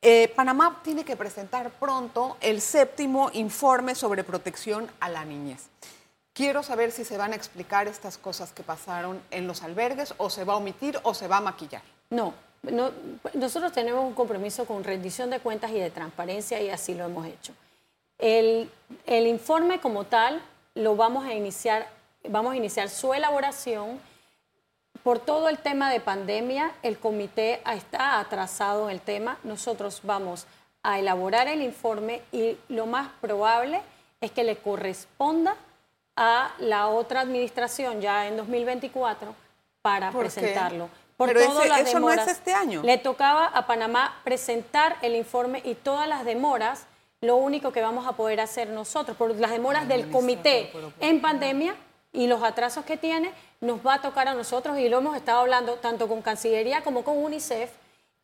eh, 0.03 0.33
Panamá 0.35 0.81
tiene 0.83 1.05
que 1.05 1.17
presentar 1.17 1.71
pronto 1.71 2.37
el 2.41 2.61
séptimo 2.61 3.31
informe 3.35 3.95
sobre 3.95 4.25
protección 4.25 4.91
a 4.99 5.09
la 5.09 5.25
niñez. 5.25 5.69
Quiero 6.33 6.63
saber 6.63 6.91
si 6.91 7.05
se 7.05 7.17
van 7.17 7.33
a 7.33 7.37
explicar 7.37 7.87
estas 7.87 8.19
cosas 8.19 8.53
que 8.53 8.63
pasaron 8.63 9.23
en 9.31 9.47
los 9.47 9.63
albergues 9.63 10.15
o 10.17 10.29
se 10.29 10.45
va 10.45 10.55
a 10.55 10.57
omitir 10.57 10.99
o 11.05 11.15
se 11.15 11.29
va 11.29 11.37
a 11.37 11.41
maquillar. 11.41 11.83
No, 12.11 12.35
nosotros 13.35 13.73
tenemos 13.73 14.05
un 14.05 14.15
compromiso 14.15 14.65
con 14.67 14.83
rendición 14.83 15.31
de 15.31 15.41
cuentas 15.41 15.71
y 15.71 15.79
de 15.79 15.91
transparencia 15.91 16.61
y 16.61 16.71
así 16.71 16.95
lo 16.95 17.05
hemos 17.05 17.27
hecho. 17.27 17.53
El, 18.19 18.71
el 19.07 19.27
informe 19.27 19.81
como 19.81 20.05
tal 20.05 20.43
lo 20.75 20.97
vamos 20.97 21.25
a 21.27 21.35
iniciar, 21.35 21.89
vamos 22.29 22.55
a 22.55 22.57
iniciar 22.57 22.89
su 22.89 23.15
elaboración 23.15 24.01
por 25.03 25.19
todo 25.19 25.49
el 25.49 25.59
tema 25.59 25.91
de 25.91 26.01
pandemia, 26.01 26.73
el 26.83 26.99
comité 26.99 27.61
está 27.75 28.21
atrasado 28.21 28.89
en 28.89 28.97
el 28.97 29.01
tema. 29.01 29.39
Nosotros 29.43 30.01
vamos 30.05 30.47
a 30.83 30.99
elaborar 30.99 31.49
el 31.49 31.63
informe 31.63 32.23
y 32.31 32.57
lo 32.69 32.87
más 32.87 33.11
probable 33.21 33.81
es 34.21 34.31
que 34.31 34.45
le 34.45 34.57
corresponda 34.57 35.57
a 36.17 36.53
la 36.59 36.89
otra 36.89 37.21
administración 37.21 38.01
ya 38.01 38.29
en 38.29 38.37
2024 38.37 39.35
para 39.81 40.13
presentarlo. 40.13 40.89
Por 41.17 41.29
Pero 41.29 41.41
eso 41.41 41.99
no 41.99 42.11
es 42.11 42.27
este 42.29 42.53
año. 42.53 42.83
Le 42.83 42.99
tocaba 42.99 43.47
a 43.47 43.67
Panamá 43.67 44.21
presentar 44.25 44.97
el 45.03 45.17
informe 45.17 45.63
y 45.65 45.75
todas 45.75 46.09
las 46.09 46.25
demoras, 46.25 46.87
lo 47.21 47.37
único 47.37 47.73
que 47.73 47.81
vamos 47.81 48.07
a 48.07 48.13
poder 48.13 48.41
hacer 48.41 48.69
nosotros, 48.69 49.17
por 49.17 49.35
las 49.37 49.51
demoras 49.51 49.89
del 49.89 50.11
comité 50.11 50.73
en 51.01 51.21
pandemia 51.21 51.75
y 52.13 52.27
los 52.27 52.43
atrasos 52.43 52.85
que 52.85 52.97
tiene, 52.97 53.33
nos 53.61 53.85
va 53.87 53.95
a 53.95 54.03
tocar 54.03 54.29
a 54.29 54.35
nosotros 54.35 54.79
y 54.79 54.89
lo 54.89 54.99
hemos 54.99 55.17
estado 55.17 55.41
hablando 55.41 55.75
tanto 55.77 56.09
con 56.09 56.23
Cancillería 56.23 56.83
como 56.83 57.05
con 57.05 57.17
UNICEF 57.17 57.71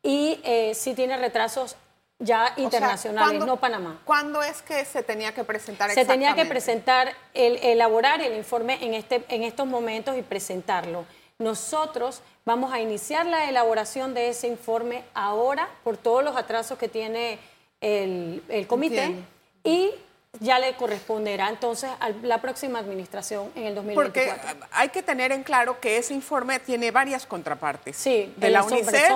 y 0.03 0.39
eh, 0.43 0.73
si 0.75 0.93
tiene 0.93 1.17
retrasos 1.17 1.75
ya 2.19 2.53
internacionales, 2.57 3.45
no 3.45 3.57
Panamá. 3.57 4.01
¿Cuándo 4.03 4.43
es 4.43 4.61
que 4.61 4.83
se 4.83 5.03
tenía 5.03 5.33
que 5.33 5.45
presentar 5.45 5.89
Se 5.91 6.05
tenía 6.05 6.35
que 6.35 6.45
presentar, 6.45 7.13
el, 7.33 7.57
elaborar 7.57 8.21
el 8.21 8.35
informe 8.35 8.77
en, 8.83 8.93
este, 8.93 9.23
en 9.29 9.43
estos 9.43 9.65
momentos 9.65 10.17
y 10.17 10.21
presentarlo. 10.21 11.05
Nosotros 11.37 12.21
vamos 12.43 12.73
a 12.73 12.81
iniciar 12.81 13.25
la 13.25 13.49
elaboración 13.49 14.13
de 14.13 14.29
ese 14.29 14.47
informe 14.47 15.03
ahora 15.13 15.69
por 15.85 15.95
todos 15.95 16.21
los 16.21 16.35
atrasos 16.35 16.77
que 16.77 16.89
tiene 16.89 17.39
el, 17.79 18.65
comité 18.67 19.15
y 19.63 19.91
ya 20.39 20.59
le 20.59 20.73
corresponderá 20.75 21.49
entonces 21.49 21.89
a 21.99 22.09
la 22.23 22.39
próxima 22.39 22.79
administración 22.79 23.51
en 23.55 23.65
el 23.65 23.75
2024. 23.75 24.35
Porque 24.43 24.65
hay 24.71 24.89
que 24.89 25.03
tener 25.03 25.31
en 25.31 25.43
claro 25.43 25.79
que 25.79 25.97
ese 25.97 26.13
informe 26.13 26.59
tiene 26.59 26.91
varias 26.91 27.25
contrapartes. 27.25 27.97
Sí, 27.97 28.33
de 28.37 28.49
la 28.49 28.63
UNICEF 28.63 29.11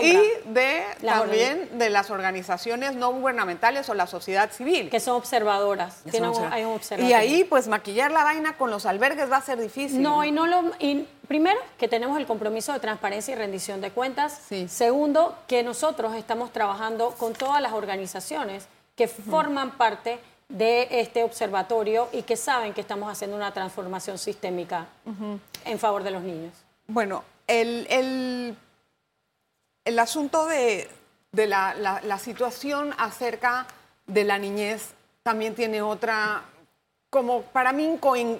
y, 0.00 0.18
de 0.46 0.82
también 1.04 1.78
de 1.78 1.90
las 1.90 2.10
organizaciones 2.10 2.94
no 2.94 3.12
gubernamentales 3.12 3.88
o 3.88 3.94
la 3.94 4.06
sociedad 4.06 4.50
civil. 4.52 4.90
Que 4.90 5.00
son 5.00 5.16
observadoras. 5.16 6.02
y 6.98 7.12
ahí, 7.12 7.44
pues, 7.44 7.68
maquillar 7.68 8.10
la 8.10 8.24
vaina 8.24 8.56
con 8.56 8.70
los 8.70 8.86
albergues 8.86 9.30
va 9.30 9.38
a 9.38 9.42
ser 9.42 9.60
difícil. 9.60 10.02
No, 10.02 10.24
y 10.24 10.30
no 10.30 10.46
lo... 10.46 10.72
Y 10.78 11.06
primero, 11.26 11.58
que 11.78 11.88
tenemos 11.88 12.18
el 12.18 12.26
compromiso 12.26 12.72
de 12.72 12.80
transparencia 12.80 13.32
y 13.32 13.36
rendición 13.36 13.80
de 13.80 13.90
cuentas. 13.90 14.40
Segundo, 14.68 15.36
que 15.48 15.62
nosotros 15.62 16.14
estamos 16.14 16.52
trabajando 16.52 17.10
con 17.12 17.32
todas 17.32 17.60
las 17.60 17.72
organizaciones 17.72 18.66
que 18.96 19.08
forman 19.08 19.72
parte 19.72 20.18
de 20.52 20.86
este 21.00 21.24
observatorio 21.24 22.08
y 22.12 22.22
que 22.22 22.36
saben 22.36 22.74
que 22.74 22.82
estamos 22.82 23.10
haciendo 23.10 23.36
una 23.36 23.52
transformación 23.52 24.18
sistémica 24.18 24.86
en 25.64 25.78
favor 25.78 26.02
de 26.02 26.10
los 26.10 26.22
niños. 26.22 26.52
Bueno, 26.86 27.24
el, 27.46 28.56
el, 29.84 29.98
asunto 29.98 30.44
de, 30.46 30.88
la, 31.32 32.18
situación 32.18 32.94
acerca 32.98 33.66
de 34.06 34.24
la 34.24 34.38
niñez 34.38 34.90
también 35.22 35.54
tiene 35.54 35.80
otra, 35.80 36.42
como 37.08 37.42
para 37.42 37.72
mí, 37.72 37.98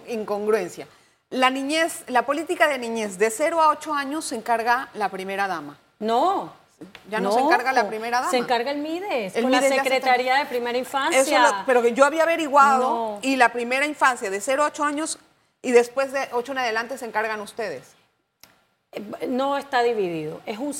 incongruencia. 0.09 0.87
La 1.31 1.48
niñez, 1.48 2.05
la 2.09 2.27
política 2.27 2.68
de 2.68 2.77
niñez 2.77 3.16
de 3.16 3.31
0 3.31 3.62
a 3.62 3.70
8 3.70 3.94
años 3.94 4.27
se 4.27 4.37
encarga 4.37 4.90
la 4.92 5.09
primera 5.09 5.48
dama. 5.48 5.79
No, 5.98 6.53
ya 7.10 7.20
no, 7.20 7.32
se 7.32 7.40
encarga 7.40 7.72
la 7.72 7.88
primera 7.88 8.18
dama. 8.18 8.30
Se 8.30 8.38
encarga 8.38 8.70
el 8.70 8.78
MIDES, 8.78 9.34
con 9.34 9.50
la 9.50 9.60
Secretaría 9.60 10.36
de 10.36 10.46
Primera 10.46 10.78
Infancia. 10.78 11.64
pero 11.66 11.82
que 11.82 11.92
yo 11.92 12.04
había 12.04 12.22
averiguado 12.22 13.18
y 13.22 13.36
la 13.36 13.50
primera 13.52 13.86
infancia 13.86 14.30
de 14.30 14.40
0 14.40 14.64
a 14.64 14.66
8 14.66 14.84
años 14.84 15.18
y 15.62 15.72
después 15.72 16.12
de 16.12 16.28
8 16.32 16.52
en 16.52 16.58
adelante 16.58 16.98
se 16.98 17.06
encargan 17.06 17.40
ustedes. 17.40 17.94
Eh, 18.92 19.26
no 19.28 19.56
está 19.56 19.82
dividido. 19.82 20.40
Es 20.46 20.58
un, 20.58 20.74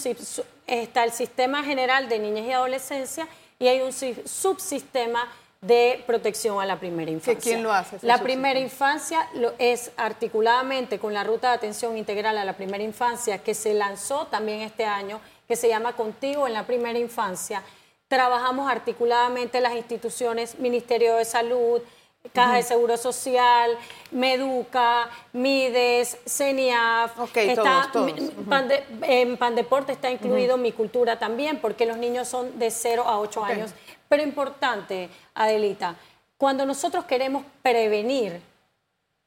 está 0.67 1.05
el 1.05 1.13
sistema 1.13 1.63
general 1.63 2.09
de 2.09 2.19
niñez 2.19 2.47
y 2.47 2.53
adolescencia 2.53 3.29
y 3.59 3.69
hay 3.69 3.81
un 3.81 3.93
subsistema 3.93 5.29
de 5.63 6.03
protección 6.07 6.61
a 6.61 6.67
la 6.67 6.81
primera 6.81 7.11
infancia. 7.11 7.41
¿Quién 7.41 7.63
lo 7.63 7.73
hace? 7.73 7.99
La 8.03 8.19
primera 8.19 8.59
infancia 8.59 9.29
lo 9.35 9.53
es 9.59 9.93
articuladamente 9.97 10.99
con 10.99 11.15
la 11.15 11.23
ruta 11.23 11.51
de 11.51 11.55
atención 11.55 11.97
integral 11.97 12.37
a 12.37 12.45
la 12.45 12.55
primera 12.55 12.83
infancia 12.83 13.39
que 13.39 13.55
se 13.55 13.73
lanzó 13.73 14.27
también 14.27 14.61
este 14.61 14.85
año 14.85 15.21
que 15.47 15.55
se 15.55 15.69
llama 15.69 15.95
Contigo 15.95 16.49
en 16.49 16.53
la 16.53 16.67
Primera 16.67 16.99
Infancia. 16.99 17.63
Trabajamos 18.09 18.71
articuladamente 18.71 19.61
las 19.61 19.75
instituciones, 19.75 20.59
Ministerio 20.59 21.17
de 21.17 21.25
Salud, 21.25 21.81
Caja 22.33 22.57
de 22.57 22.63
Seguro 22.63 22.97
Social, 22.97 23.77
Meduca, 24.11 25.11
Mides, 25.33 26.19
CENIAF, 26.27 27.13
está, 27.35 27.91
en 29.03 29.37
Pandeporte 29.37 29.93
está 29.93 30.11
incluido 30.11 30.57
Mi 30.57 30.73
Cultura 30.73 31.19
también, 31.19 31.61
porque 31.61 31.85
los 31.85 31.97
niños 31.97 32.29
son 32.29 32.59
de 32.59 32.71
0 32.71 33.05
a 33.07 33.19
8 33.19 33.45
años. 33.45 33.75
Pero 34.13 34.25
importante, 34.25 35.09
Adelita, 35.35 35.97
cuando 36.37 36.67
nosotros 36.67 37.07
queremos 37.07 37.47
prevenir 37.63 38.43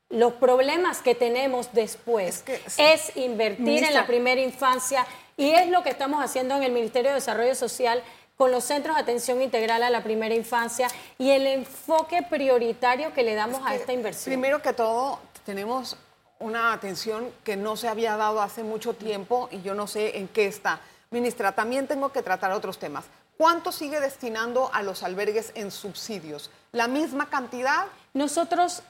los 0.10 0.34
problemas 0.34 1.02
que 1.02 1.16
tenemos 1.16 1.74
después, 1.74 2.44
es, 2.78 3.18
invertir 3.18 3.84
en 3.84 3.96
la 3.96 4.06
primera 4.06 4.40
infancia 4.40 5.08
y 5.38 5.50
es 5.50 5.70
lo 5.70 5.82
que 5.82 5.90
estamos 5.90 6.24
haciendo 6.24 6.56
en 6.56 6.62
el 6.62 6.72
Ministerio 6.72 7.10
de 7.10 7.16
Desarrollo 7.16 7.56
Social 7.56 8.04
con 8.36 8.52
los 8.52 8.64
centros 8.64 8.96
de 8.96 9.02
atención 9.02 9.42
integral 9.42 9.82
a 9.82 9.90
la 9.90 10.04
primera 10.04 10.36
infancia 10.36 10.88
y 11.18 11.32
el 11.32 11.48
enfoque 11.48 12.22
prioritario 12.22 13.12
que 13.12 13.24
le 13.24 13.34
damos 13.34 13.62
a 13.66 13.74
esta 13.74 13.92
inversión. 13.92 14.26
Primero 14.26 14.62
que 14.62 14.74
todo, 14.74 15.18
tenemos 15.48 15.98
una 16.38 16.74
atención 16.74 17.32
que 17.44 17.58
no 17.58 17.76
se 17.76 17.88
había 17.88 18.18
dado 18.18 18.40
hace 18.40 18.62
mucho 18.62 18.94
tiempo 18.94 19.50
y 19.52 19.64
yo 19.64 19.74
no 19.74 19.88
sé 19.88 20.20
en 20.20 20.28
qué 20.28 20.46
está. 20.46 20.80
Ministra, 21.10 21.54
también 21.54 21.88
tengo 21.88 22.12
que 22.12 22.22
tratar 22.22 22.52
otros 22.52 22.78
temas. 22.78 23.06
¿Cuánto 23.38 23.72
sigue 23.72 24.00
destinando 24.00 24.70
a 24.74 24.82
los 24.82 25.04
albergues 25.04 25.52
en 25.56 25.72
subsidios? 25.72 26.50
¿La 26.72 26.88
misma 26.88 27.30
cantidad? 27.30 27.88
Nosotros, 28.14 28.82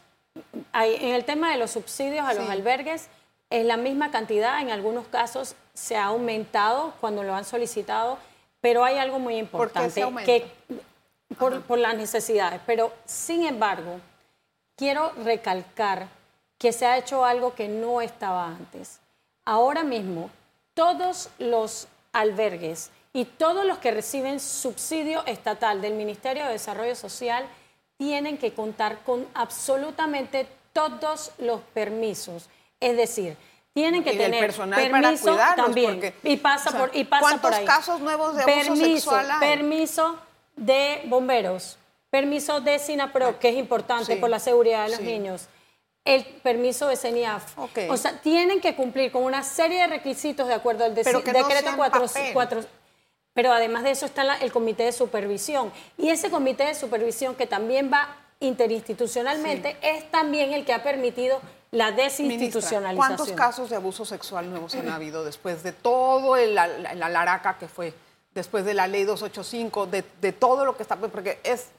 en 0.74 1.16
el 1.16 1.26
tema 1.26 1.52
de 1.52 1.58
los 1.58 1.72
subsidios 1.72 2.26
a 2.26 2.34
los 2.34 2.50
albergues, 2.50 3.08
es 3.50 3.66
la 3.66 3.78
misma 3.78 4.12
cantidad, 4.12 4.62
en 4.62 4.70
algunos 4.70 5.08
casos 5.08 5.56
se 5.74 5.96
ha 5.96 6.06
aumentado 6.06 6.94
cuando 7.00 7.24
lo 7.24 7.34
han 7.36 7.46
solicitado, 7.46 8.18
pero 8.62 8.84
hay 8.84 8.98
algo 8.98 9.20
muy 9.20 9.38
importante 9.38 10.06
que 10.26 10.52
por, 11.38 11.62
por 11.62 11.80
las 11.80 11.96
necesidades. 11.96 12.62
Pero 12.66 12.94
sin 13.06 13.46
embargo, 13.46 14.00
quiero 14.76 15.12
recalcar 15.24 16.08
que 16.58 16.72
se 16.72 16.86
ha 16.86 16.98
hecho 16.98 17.26
algo 17.26 17.54
que 17.54 17.68
no 17.68 18.02
estaba 18.02 18.48
antes. 18.48 19.00
Ahora 19.44 19.84
mismo, 19.84 20.30
todos 20.74 21.30
los 21.38 21.88
albergues 22.14 22.90
y 23.16 23.26
todos 23.26 23.66
los 23.66 23.80
que 23.80 23.92
reciben 23.92 24.40
subsidio 24.40 25.26
estatal 25.26 25.82
del 25.82 25.94
Ministerio 25.94 26.46
de 26.46 26.52
Desarrollo 26.52 26.96
Social 26.96 27.46
tienen 27.98 28.38
que 28.38 28.54
contar 28.54 29.00
con 29.04 29.26
absolutamente 29.34 30.48
todos 30.74 31.32
los 31.40 31.62
permisos 31.74 32.50
es 32.80 32.98
decir, 32.98 33.38
tienen 33.74 34.04
que 34.04 34.12
tener 34.12 34.40
personal 34.40 34.92
permiso 34.92 35.38
también 35.56 36.14
y 36.24 36.38
pasa 36.38 36.78
por 36.78 36.92
y 36.94 37.04
pasa 37.04 37.22
¿cuántos 37.22 37.52
por 37.52 37.60
ahí. 37.60 37.66
casos 37.66 38.00
nuevos 38.00 38.36
de 38.36 38.44
abuso 38.44 38.60
permiso, 38.60 38.86
sexual 38.86 39.32
hay? 39.32 39.40
Permiso 39.40 40.20
de 40.56 41.02
bomberos, 41.06 41.78
permiso 42.10 42.62
de 42.62 42.80
SINAPRO, 42.80 43.40
que 43.40 43.50
es 43.50 43.56
importante 43.56 44.16
por 44.18 44.30
la 44.30 44.40
seguridad 44.40 44.86
de 44.86 44.92
los 44.92 45.02
niños. 45.02 45.48
El 46.06 46.24
permiso 46.24 46.88
de 46.88 46.98
CENIAF. 46.98 47.58
O 47.90 47.98
sea, 47.98 48.22
tienen 48.22 48.62
que 48.62 48.76
cumplir 48.76 49.12
con 49.12 49.24
una 49.24 49.42
serie 49.42 49.80
de 49.80 49.88
requisitos 49.88 50.48
de 50.48 50.54
acuerdo 50.54 50.86
al 50.86 50.94
decreto 50.94 51.24
4, 51.76 52.60
Pero 53.36 53.52
además 53.52 53.84
de 53.84 53.92
eso 53.92 54.06
está 54.06 54.38
el 54.38 54.52
comité 54.52 54.84
de 54.84 54.94
supervisión. 54.94 55.72
Y 55.98 56.10
ese 56.10 56.32
comité 56.32 56.64
de 56.64 56.74
supervisión 56.74 57.36
que 57.36 57.46
también 57.46 57.92
va 57.94 58.16
interinstitucionalmente 58.40 59.76
es 59.82 60.10
también 60.10 60.54
el 60.54 60.66
que 60.66 60.74
ha 60.74 60.82
permitido 60.82 61.42
la 61.72 61.92
desinstitucionalización. 61.92 62.96
¿Cuántos 62.96 63.32
casos 63.34 63.70
de 63.70 63.76
abuso 63.76 64.06
sexual 64.06 64.50
nuevos 64.50 64.74
han 64.76 64.88
habido 64.88 65.26
después 65.26 65.64
de 65.64 65.74
todo 65.74 66.38
el, 66.38 66.56
la, 66.56 66.68
laraca 66.96 67.58
que 67.58 67.68
fue, 67.68 67.94
después 68.34 68.64
de 68.64 68.74
la 68.74 68.88
ley 68.88 69.04
285, 69.04 69.88
de, 69.88 70.06
de 70.22 70.32
todo 70.32 70.64
lo 70.64 70.78
que 70.78 70.84
está, 70.84 70.96
porque 70.96 71.40
es, 71.44 71.72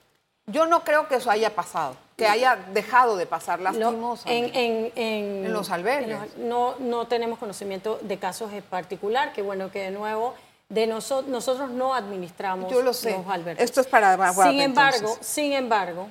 yo 0.46 0.66
no 0.66 0.84
creo 0.84 1.08
que 1.08 1.14
eso 1.14 1.30
haya 1.30 1.54
pasado, 1.54 1.96
que 2.18 2.26
haya 2.26 2.56
dejado 2.74 3.16
de 3.16 3.24
pasar 3.24 3.60
lastimosamente 3.60 4.58
en, 4.58 4.92
en, 4.94 5.44
en, 5.46 5.52
los 5.54 5.70
albergues. 5.70 6.36
no, 6.36 6.74
no 6.78 7.06
tenemos 7.06 7.38
conocimiento 7.38 7.98
de 8.02 8.18
casos 8.18 8.52
en 8.52 8.62
particular, 8.62 9.32
que 9.32 9.40
bueno, 9.40 9.70
que 9.70 9.80
de 9.80 9.90
nuevo 9.90 10.34
de 10.68 10.86
nosotros 10.86 11.30
nosotros 11.30 11.70
no 11.70 11.94
administramos 11.94 12.70
Yo 12.70 12.82
lo 12.82 12.92
sé. 12.92 13.12
los 13.12 13.26
albergues. 13.28 13.64
Esto 13.64 13.80
es 13.80 13.86
para 13.86 14.16
sin 14.32 14.60
embargo, 14.60 15.16
sin 15.20 15.52
embargo, 15.52 16.08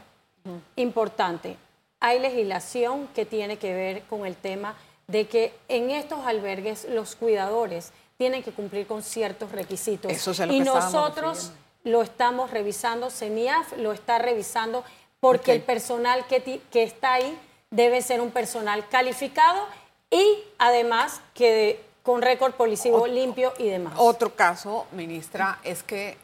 importante, 0.76 1.58
hay 2.00 2.20
legislación 2.20 3.08
que 3.14 3.26
tiene 3.26 3.58
que 3.58 3.74
ver 3.74 4.04
con 4.04 4.26
el 4.26 4.36
tema 4.36 4.76
de 5.08 5.28
que 5.28 5.54
en 5.68 5.92
estos 5.92 6.26
albergues 6.26 6.88
los 6.90 7.16
cuidadores 7.16 7.92
tienen 8.18 8.44
que 8.44 8.52
cumplir 8.52 8.88
con 8.88 9.04
ciertos 9.04 9.52
requisitos. 9.52 10.12
y 10.50 10.60
nosotros 10.62 11.52
lo 11.84 12.02
estamos 12.02 12.52
revisando, 12.52 13.10
CENIAF 13.10 13.78
lo 13.78 13.92
está 13.92 14.18
revisando 14.18 14.84
porque 15.20 15.54
el 15.54 15.62
personal 15.62 16.26
que, 16.28 16.62
que, 16.72 16.84
está 16.84 17.14
ahí 17.14 17.38
debe 17.72 18.02
ser 18.02 18.22
un 18.22 18.32
personal 18.32 18.88
calificado 18.90 19.66
y 20.10 20.40
además 20.58 21.22
que 21.34 21.84
con 22.06 22.22
récord 22.22 22.54
policivo 22.54 23.08
limpio 23.08 23.52
y 23.58 23.68
demás. 23.68 23.96
Otro 23.98 24.36
caso, 24.36 24.86
ministra, 24.92 25.60
es 25.64 25.82
que 25.82 26.18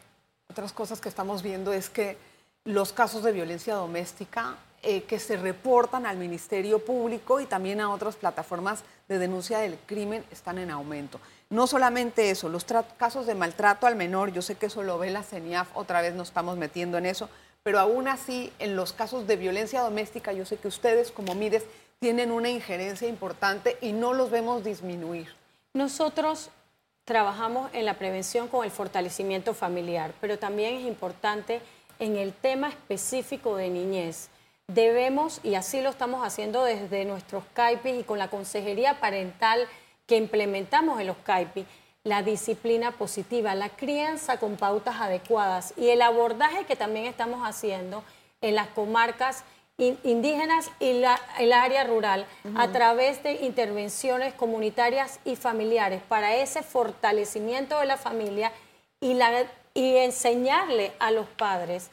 otras 0.48 0.72
cosas 0.72 1.00
que 1.00 1.08
estamos 1.08 1.42
viendo 1.42 1.72
es 1.72 1.90
que 1.90 2.16
los 2.64 2.92
casos 2.92 3.24
de 3.24 3.32
violencia 3.32 3.74
doméstica 3.74 4.56
eh, 4.82 5.02
que 5.02 5.18
se 5.18 5.36
reportan 5.36 6.06
al 6.06 6.18
Ministerio 6.18 6.78
Público 6.78 7.40
y 7.40 7.46
también 7.46 7.80
a 7.80 7.90
otras 7.90 8.14
plataformas 8.14 8.84
de 9.08 9.18
denuncia 9.18 9.58
del 9.58 9.76
crimen 9.86 10.24
están 10.30 10.58
en 10.58 10.70
aumento. 10.70 11.18
No 11.50 11.66
solamente 11.66 12.30
eso, 12.30 12.48
los 12.48 12.64
casos 12.96 13.26
de 13.26 13.34
maltrato 13.34 13.88
al 13.88 13.96
menor, 13.96 14.32
yo 14.32 14.40
sé 14.40 14.54
que 14.54 14.66
eso 14.66 14.84
lo 14.84 14.98
ve 14.98 15.10
la 15.10 15.24
CENIAF, 15.24 15.68
otra 15.74 16.00
vez 16.00 16.14
nos 16.14 16.28
estamos 16.28 16.56
metiendo 16.56 16.96
en 16.96 17.06
eso, 17.06 17.28
pero 17.64 17.80
aún 17.80 18.06
así 18.06 18.52
en 18.60 18.76
los 18.76 18.92
casos 18.92 19.26
de 19.26 19.36
violencia 19.36 19.82
doméstica 19.82 20.32
yo 20.32 20.44
sé 20.44 20.58
que 20.58 20.68
ustedes 20.68 21.10
como 21.10 21.34
MIDES 21.34 21.64
tienen 21.98 22.30
una 22.30 22.50
injerencia 22.50 23.08
importante 23.08 23.76
y 23.80 23.92
no 23.92 24.14
los 24.14 24.30
vemos 24.30 24.62
disminuir. 24.62 25.41
Nosotros 25.74 26.50
trabajamos 27.06 27.70
en 27.72 27.86
la 27.86 27.94
prevención 27.94 28.46
con 28.46 28.62
el 28.62 28.70
fortalecimiento 28.70 29.54
familiar, 29.54 30.12
pero 30.20 30.38
también 30.38 30.74
es 30.74 30.86
importante 30.86 31.62
en 31.98 32.16
el 32.16 32.34
tema 32.34 32.68
específico 32.68 33.56
de 33.56 33.70
niñez. 33.70 34.28
Debemos, 34.68 35.40
y 35.42 35.54
así 35.54 35.80
lo 35.80 35.88
estamos 35.88 36.26
haciendo 36.26 36.62
desde 36.62 37.06
nuestros 37.06 37.44
CAIPIs 37.54 38.00
y 38.00 38.04
con 38.04 38.18
la 38.18 38.28
consejería 38.28 39.00
parental 39.00 39.66
que 40.06 40.18
implementamos 40.18 41.00
en 41.00 41.06
los 41.06 41.16
CAIPIs, 41.16 41.64
la 42.04 42.22
disciplina 42.22 42.90
positiva, 42.92 43.54
la 43.54 43.70
crianza 43.70 44.38
con 44.38 44.56
pautas 44.56 45.00
adecuadas 45.00 45.72
y 45.78 45.88
el 45.88 46.02
abordaje 46.02 46.66
que 46.66 46.76
también 46.76 47.06
estamos 47.06 47.48
haciendo 47.48 48.04
en 48.42 48.56
las 48.56 48.68
comarcas 48.68 49.42
indígenas 50.04 50.70
y 50.80 50.94
la, 50.94 51.20
el 51.38 51.52
área 51.52 51.84
rural 51.84 52.26
a 52.56 52.68
través 52.68 53.22
de 53.22 53.32
intervenciones 53.34 54.34
comunitarias 54.34 55.20
y 55.24 55.36
familiares 55.36 56.02
para 56.08 56.34
ese 56.36 56.62
fortalecimiento 56.62 57.78
de 57.78 57.86
la 57.86 57.96
familia 57.96 58.52
y, 59.00 59.14
la, 59.14 59.44
y 59.74 59.96
enseñarle 59.96 60.92
a 60.98 61.10
los 61.10 61.26
padres 61.26 61.90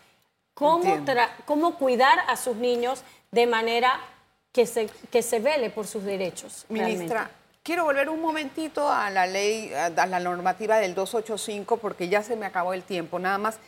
cómo, 0.54 1.06
cómo 1.46 1.76
cuidar 1.76 2.20
a 2.28 2.36
sus 2.36 2.56
niños 2.56 3.04
de 3.32 3.48
manera 3.48 4.00
que 4.52 4.66
se, 4.66 4.88
que 5.12 5.22
se 5.22 5.40
vele 5.40 5.70
por 5.70 5.88
sus 5.88 6.04
derechos. 6.04 6.66
Ministra, 6.70 7.30
quiero 7.64 7.86
volver 7.86 8.10
un 8.10 8.22
momentito 8.22 8.90
a 8.90 9.10
la 9.10 9.28
ley, 9.28 9.72
a 9.74 9.90
la 9.90 10.20
normativa 10.20 10.78
del 10.78 10.96
285 10.96 11.78
porque 11.78 12.10
ya 12.10 12.24
se 12.24 12.36
me 12.36 12.46
acabó 12.46 12.74
el 12.74 12.84
tiempo. 12.84 13.20
Nada 13.20 13.38
más 13.38 13.60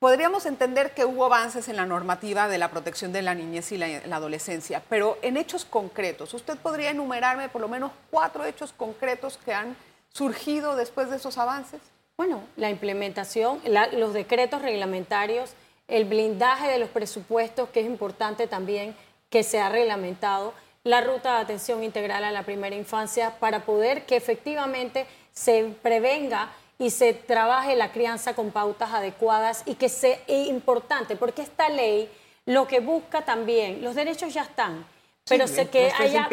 Podríamos 0.00 0.46
entender 0.46 0.92
que 0.92 1.04
hubo 1.04 1.26
avances 1.26 1.68
en 1.68 1.76
la 1.76 1.84
normativa 1.84 2.48
de 2.48 2.56
la 2.56 2.70
protección 2.70 3.12
de 3.12 3.20
la 3.20 3.34
niñez 3.34 3.70
y 3.70 3.76
la, 3.76 4.16
adolescencia, 4.16 4.82
pero 4.88 5.18
en 5.20 5.36
hechos 5.36 5.66
concretos, 5.66 6.32
¿usted 6.32 6.56
podría 6.56 6.88
enumerarme 6.88 7.50
por 7.50 7.60
lo 7.60 7.68
menos 7.68 7.92
cuatro 8.10 8.46
hechos 8.46 8.72
concretos 8.72 9.38
que 9.44 9.52
han 9.52 9.76
surgido 10.08 10.74
después 10.74 11.10
de 11.10 11.16
esos 11.16 11.36
avances? 11.36 11.82
Bueno, 12.16 12.40
la 12.56 12.70
implementación, 12.70 13.60
los 13.92 14.14
decretos 14.14 14.62
reglamentarios, 14.62 15.52
el 15.86 16.06
blindaje 16.06 16.68
de 16.68 16.78
los 16.78 16.88
presupuestos, 16.88 17.68
que 17.68 17.80
es 17.80 17.86
importante 17.86 18.46
también 18.46 18.96
que 19.28 19.42
se 19.42 19.60
ha 19.60 19.68
reglamentado, 19.68 20.54
la 20.82 21.02
ruta 21.02 21.34
de 21.34 21.42
atención 21.42 21.84
integral 21.84 22.24
a 22.24 22.32
la 22.32 22.44
primera 22.44 22.74
infancia 22.74 23.38
para 23.38 23.66
poder 23.66 24.06
que 24.06 24.16
efectivamente 24.16 25.06
se 25.34 25.74
prevenga 25.82 26.50
y 26.80 26.88
se 26.88 27.12
trabaje 27.12 27.76
la 27.76 27.92
crianza 27.92 28.34
con 28.34 28.50
pautas 28.50 28.92
adecuadas 28.92 29.62
y 29.66 29.74
que 29.74 29.90
sea 29.90 30.18
importante, 30.26 31.14
porque 31.14 31.42
esta 31.42 31.68
ley 31.68 32.10
lo 32.46 32.66
que 32.66 32.80
busca 32.80 33.22
también, 33.22 33.82
los 33.82 33.94
derechos 33.94 34.32
ya 34.32 34.42
están, 34.42 34.86
pero 35.28 35.46
sé 35.46 35.68
que 35.68 35.92
haya 35.92 36.26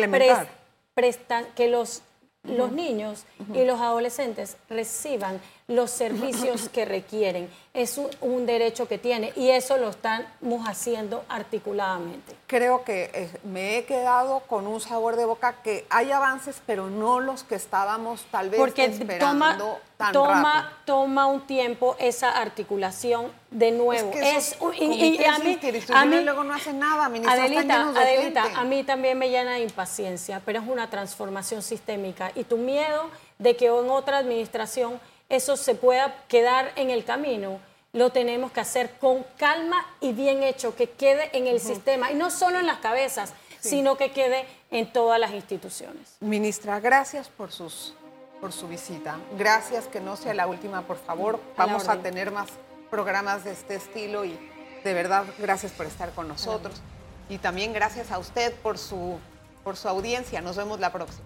que 1.53 1.67
los, 1.67 2.01
los 2.43 2.71
niños 2.71 3.25
y 3.53 3.65
los 3.65 3.81
adolescentes 3.81 4.55
reciban 4.69 5.41
los 5.67 5.91
servicios 5.91 6.69
que 6.69 6.86
requieren. 6.86 7.49
Es 7.73 7.99
un, 8.21 8.45
derecho 8.45 8.88
que 8.88 8.97
tiene 8.97 9.34
y 9.36 9.49
eso 9.49 9.77
lo 9.77 9.89
estamos 9.89 10.65
haciendo 10.65 11.25
articuladamente. 11.27 12.36
Creo 12.47 12.84
que 12.86 13.12
eh, 13.13 13.30
me 13.43 13.77
he 13.77 13.86
quedado 13.86 14.39
con 14.41 14.65
un 14.65 14.80
sabor 14.80 15.17
de 15.17 15.25
boca 15.25 15.62
que 15.62 15.86
hay 15.89 16.12
avances, 16.12 16.62
pero 16.65 16.89
no 16.89 17.19
los 17.19 17.43
que 17.43 17.56
estábamos 17.56 18.25
tal 18.32 18.49
vez 18.49 18.60
Porque 18.60 18.86
esperando 18.86 19.80
toma, 19.97 20.12
toma, 20.13 20.73
toma 20.86 21.25
un 21.27 21.41
tiempo 21.45 21.97
esa 21.99 22.32
articulación 22.39 23.32
de 23.51 23.71
nuevo. 23.71 24.12
Es, 24.13 24.58
y, 24.80 25.23
a 25.25 25.39
mí, 25.39 25.60
a 25.93 26.06
mí 26.06 26.21
luego 26.21 26.43
no 26.45 26.53
hacen 26.53 26.80
nada, 26.80 27.06
Adelita, 27.06 27.89
Adelita, 27.89 28.43
a 28.56 28.63
mí 28.63 28.84
también 28.84 29.17
me 29.17 29.30
llena 29.30 29.56
de 29.56 29.62
impaciencia, 29.62 30.41
pero 30.45 30.62
es 30.62 30.67
una 30.67 30.89
transformación 30.89 31.62
sistémica 31.62 32.32
y 32.34 32.45
tu 32.45 32.58
miedo 32.58 33.10
de 33.39 33.58
que 33.58 33.65
en 33.67 33.89
otra 33.89 34.19
administración 34.19 34.99
eso 35.29 35.57
se 35.57 35.75
pueda 35.75 36.23
quedar 36.27 36.71
en 36.75 36.89
el 36.89 37.03
camino, 37.03 37.59
lo 37.93 38.11
tenemos 38.11 38.51
que 38.51 38.59
hacer 38.59 38.91
con 38.99 39.25
calma 39.37 39.85
y 39.99 40.13
bien 40.13 40.43
hecho, 40.43 40.75
que 40.75 40.89
quede 40.89 41.35
en 41.37 41.47
el 41.47 41.59
sistema, 41.59 42.11
y 42.11 42.15
no 42.15 42.29
solo 42.29 42.59
en 42.59 42.67
las 42.67 42.77
cabezas, 42.77 43.33
sino 43.59 43.97
que 43.97 44.11
quede 44.11 44.45
en 44.71 44.91
todas 44.91 45.19
las 45.19 45.31
instituciones. 45.31 46.17
Ministra, 46.19 46.79
gracias 46.79 47.27
por, 47.29 47.51
sus, 47.51 47.93
por 48.39 48.53
su 48.53 48.67
visita. 48.67 49.17
Gracias, 49.37 49.87
que 49.87 49.99
no 49.99 50.15
sea 50.15 50.33
la 50.33 50.47
última, 50.47 50.83
por 50.85 50.97
favor. 50.97 51.39
Vamos 51.57 51.87
a, 51.89 51.97
tener 52.01 52.31
más 52.31 52.49
programas 52.89 53.43
de 53.43 53.51
este 53.51 53.75
estilo 53.75 54.25
y 54.25 54.37
de 54.83 54.93
verdad, 54.93 55.25
gracias 55.39 55.71
por 55.71 55.85
estar 55.85 56.11
con 56.11 56.27
nosotros. 56.27 56.81
Y 57.29 57.39
también 57.39 57.73
gracias 57.73 58.11
a 58.11 58.19
usted 58.19 58.53
por 58.55 58.77
su, 58.77 59.19
por 59.63 59.75
su 59.75 59.89
audiencia. 59.89 60.39
Nos 60.39 60.55
vemos 60.55 60.79
la 60.79 60.91
próxima. 60.93 61.25